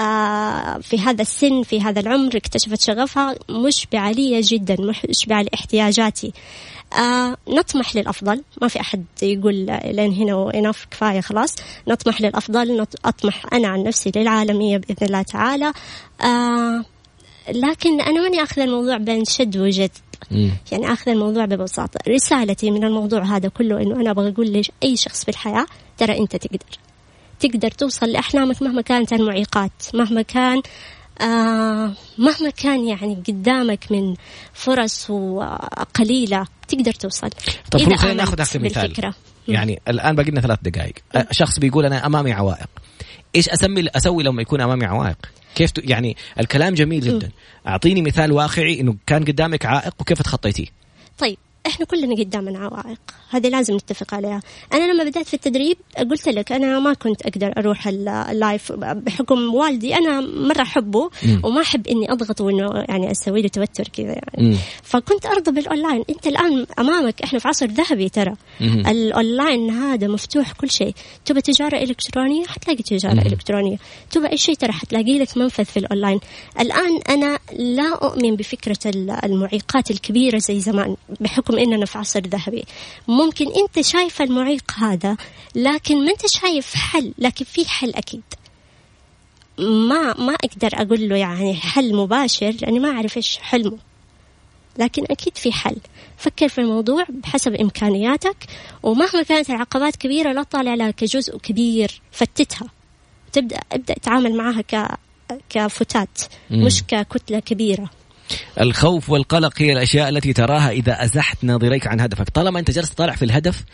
[0.00, 3.34] آه في هذا السن في هذا العمر اكتشفت شغفها.
[3.50, 4.76] مشبعة لي جدا
[5.08, 6.32] مشبعة لاحتياجاتي.
[6.98, 8.42] آه نطمح للأفضل.
[8.62, 9.54] ما في أحد يقول
[9.84, 11.54] لين هنا وإناف كفاية خلاص.
[11.88, 15.72] نطمح للأفضل نط- أطمح أنا عن نفسي للعالمية بإذن الله تعالى.
[16.24, 16.84] آه
[17.48, 19.90] لكن أنا ماني أخذ الموضوع بين شد وجد.
[20.72, 21.98] يعني أخذ الموضوع ببساطة.
[22.08, 25.66] رسالتي من الموضوع هذا كله إنه أنا أبغى أقول لأي شخص في الحياة
[25.98, 26.78] ترى أنت تقدر.
[27.40, 30.62] تقدر توصل لأحلامك مهما كانت المعيقات مهما كان
[31.20, 34.14] آه مهما كان يعني قدامك من
[34.52, 37.30] فرص وقليلة تقدر توصل.
[37.70, 39.14] طب إذا خلينا ناخذ المثال بالفكرة.
[39.48, 40.94] يعني الآن باقي لنا ثلاث دقائق.
[41.30, 42.68] شخص بيقول أنا أمامي عوائق.
[43.36, 45.16] إيش أسمي أسوي لما يكون أمامي عوائق؟
[45.54, 45.90] كيف ت...
[45.90, 47.30] يعني الكلام جميل جدا.
[47.68, 50.66] أعطيني مثال واقعي إنه كان قدامك عائق وكيف تخطيتيه؟
[51.18, 51.36] طيب
[51.66, 52.98] إحنا كلنا قدامنا عوائق.
[53.30, 54.40] هذه لازم نتفق عليها.
[54.72, 55.76] أنا لما بدأت في التدريب
[56.10, 59.94] قلت لك أنا ما كنت أقدر أروح ال- اللايف بحكم والدي.
[59.94, 61.10] أنا مرة أحبه.
[61.42, 64.48] وما أحب إني أضغط وإنه يعني أسوي له توتر كذا يعني.
[64.50, 64.56] مم.
[64.82, 68.34] فكنت أرضى بالاونلاين أنت الآن أمامك إحنا في عصر ذهبي ترى.
[68.60, 70.94] الاونلاين هذا مفتوح كل شيء.
[71.24, 73.20] تبى تجارة إلكترونية؟ حتلاقي تجارة مم.
[73.20, 73.76] إلكترونية.
[74.10, 76.20] تبى أي شيء ترى حتلاقي لك منفذ في الاونلاين
[76.60, 82.64] الآن أنا لا أؤمن بفكرة ال- المعيقات الكبيرة زي زمان بحكم اننا في عصر ذهبي.
[83.08, 85.16] ممكن أنت شايف المعيق هذا
[85.54, 88.22] لكن ما أنت شايف حل لكن في حل أكيد.
[89.58, 93.78] ما ما أقدر أقول له يعني حل مباشر لأني ما أعرف إيش حلمه.
[94.78, 95.76] لكن أكيد في حل.
[96.16, 98.36] فكر في الموضوع بحسب إمكانياتك
[98.82, 102.68] ومهما كانت العقبات كبيرة لا تطالع لها كجزء كبير فتتها.
[103.32, 104.98] تبدأ ابدأ تعامل معها ك
[105.50, 106.18] كفتات
[106.50, 106.64] مم.
[106.64, 107.90] مش ككتلة كبيرة.
[108.60, 112.28] الخوف والقلق هي الأشياء التي تراها إذا أزحت ناظريك عن هدفك.
[112.28, 113.64] طالما أنت جالس طالع في الهدف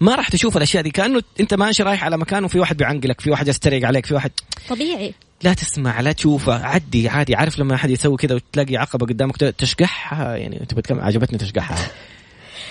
[0.00, 0.90] ما راح تشوف الأشياء دي.
[0.90, 4.30] كأنه أنت ماشي رايح على مكان وفي واحد بيعنقلك في واحد يستريق عليك في واحد
[4.68, 5.14] طبيعي.
[5.42, 7.34] لا تسمع لا تشوفه عدي عادي.
[7.34, 11.90] عارف لما أحد يسوي كذا وتلاقي عقبة قدامك تشقحها؟ يعني تبغى كم عجبتني تشقحها.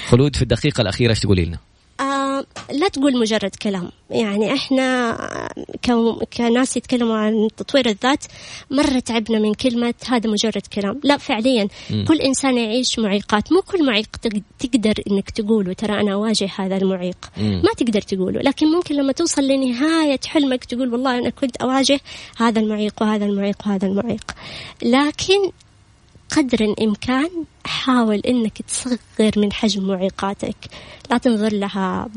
[0.08, 1.58] خلود في الدقيقة الأخيرة إيش تقولي لنا؟
[2.00, 3.92] آه لا تقول مجرد كلام.
[4.10, 5.18] يعني إحنا
[6.38, 8.26] كناس يتكلموا عن تطوير الذات
[8.72, 11.00] مرة تعبنا من كلمة هذا مجرد كلام.
[11.04, 11.68] لا فعليا.
[11.90, 12.06] م.
[12.06, 13.54] كل إنسان يعيش معيقات.
[13.54, 14.08] مو كل معيق
[14.60, 15.74] تقدر إنك تقوله.
[15.74, 17.18] ترى أنا أواجه هذا المعيق.
[17.38, 17.42] م.
[17.44, 18.42] ما تقدر تقوله.
[18.42, 22.00] لكن ممكن لما توصل لنهاية حلمك تقول والله أنا كنت أواجه
[22.38, 24.32] هذا المعيق وهذا المعيق وهذا المعيق.
[24.84, 25.52] لكن
[26.36, 27.30] قدر الإمكان
[27.66, 30.56] حاول أنك تصغر من حجم معيقاتك.
[31.12, 32.10] لا تنظر لها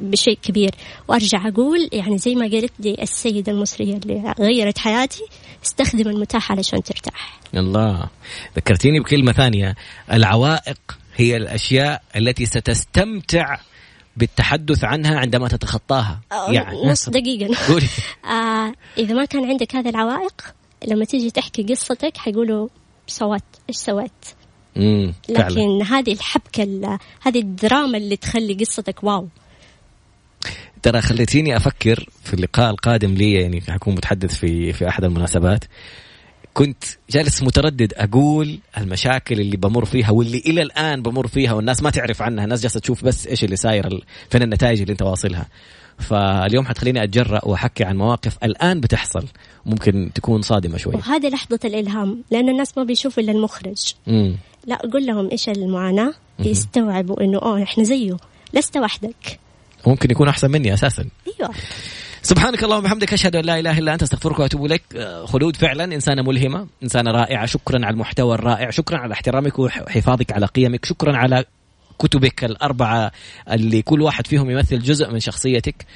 [0.00, 0.74] بشيء كبير.
[1.08, 5.22] وأرجع أقول يعني زي ما قالت لي السيدة المصرية اللي غيرت حياتي
[5.64, 7.40] استخدم المتاح علشان ترتاح.
[7.54, 8.08] الله.
[8.56, 9.74] ذكرتيني بكلمة ثانية.
[10.12, 13.58] العوائق هي الأشياء التي ستستمتع
[14.16, 16.20] بالتحدث عنها عندما تتخطاها.
[16.48, 17.56] يعني نص دقيقة.
[18.32, 20.54] آه إذا ما كان عندك هذه العوائق
[20.86, 22.68] لما تيجي تحكي قصتك حيقولوا
[23.10, 24.12] سوت إيش سويت
[24.76, 25.14] مم.
[25.28, 25.98] لكن فعلا.
[25.98, 29.28] هذه الحبكة هذه الدراما اللي تخلي قصتك واو
[30.82, 35.64] ترى خليتيني أفكر في اللقاء القادم لي يعني حكون متحدث في في أحد المناسبات
[36.54, 41.90] كنت جالس متردد أقول المشاكل اللي بمر فيها واللي إلى الآن بمر فيها والناس ما
[41.90, 45.48] تعرف عنها الناس جالسة تشوف بس إيش اللي صاير فين النتائج اللي أنت واصلها
[45.98, 49.24] فاليوم حتخليني أتجرأ وأحكي عن مواقف الآن بتحصل.
[49.66, 50.94] ممكن تكون صادمة شوي.
[50.94, 53.94] وهذه لحظة الإلهام لأن الناس ما بيشوفوا إلا المخرج.
[54.06, 54.36] مم.
[54.66, 58.16] لا قول لهم إيش المعاناة؟ يستوعبوا إنه أوه إحنا زيه.
[58.54, 59.38] لست وحدك.
[59.86, 61.04] ممكن يكون أحسن مني أساسا.
[61.26, 61.54] أيوه.
[62.22, 64.82] سبحانك اللهم وبحمدك أشهد أن لا إله إلا أنت أستغفرك وأتوب إليك.
[64.96, 67.46] آه، خلود فعلا إنسانة ملهمة إنسانة رائعة.
[67.46, 71.44] شكرا على المحتوى الرائع شكرا على احترامك وحفاظك على قيمك شكرا على
[71.98, 73.12] كتبك الأربعة
[73.50, 75.86] اللي كل واحد فيهم يمثل جزء من شخصيتك.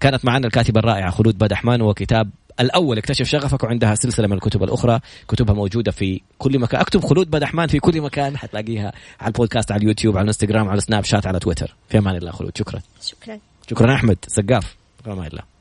[0.00, 2.30] كانت معنا الكاتبة الرائعة خلود بدحمان وكتاب
[2.60, 5.00] الأول اكتشف شغفك وعندها سلسلة من الكتب الأخرى.
[5.28, 6.80] كتبها موجودة في كل مكان.
[6.80, 8.36] أكتب خلود بدحمان في كل مكان.
[8.36, 11.74] حتلاقيها على البودكاست على اليوتيوب على الإنستغرام على السناب شات على تويتر.
[11.88, 12.58] في أمان الله خلود.
[12.58, 12.80] شكرا.
[13.02, 13.38] شكرا.
[13.70, 14.18] شكرا أحمد.
[14.28, 14.76] سقاف.
[15.04, 15.57] في أمان الله.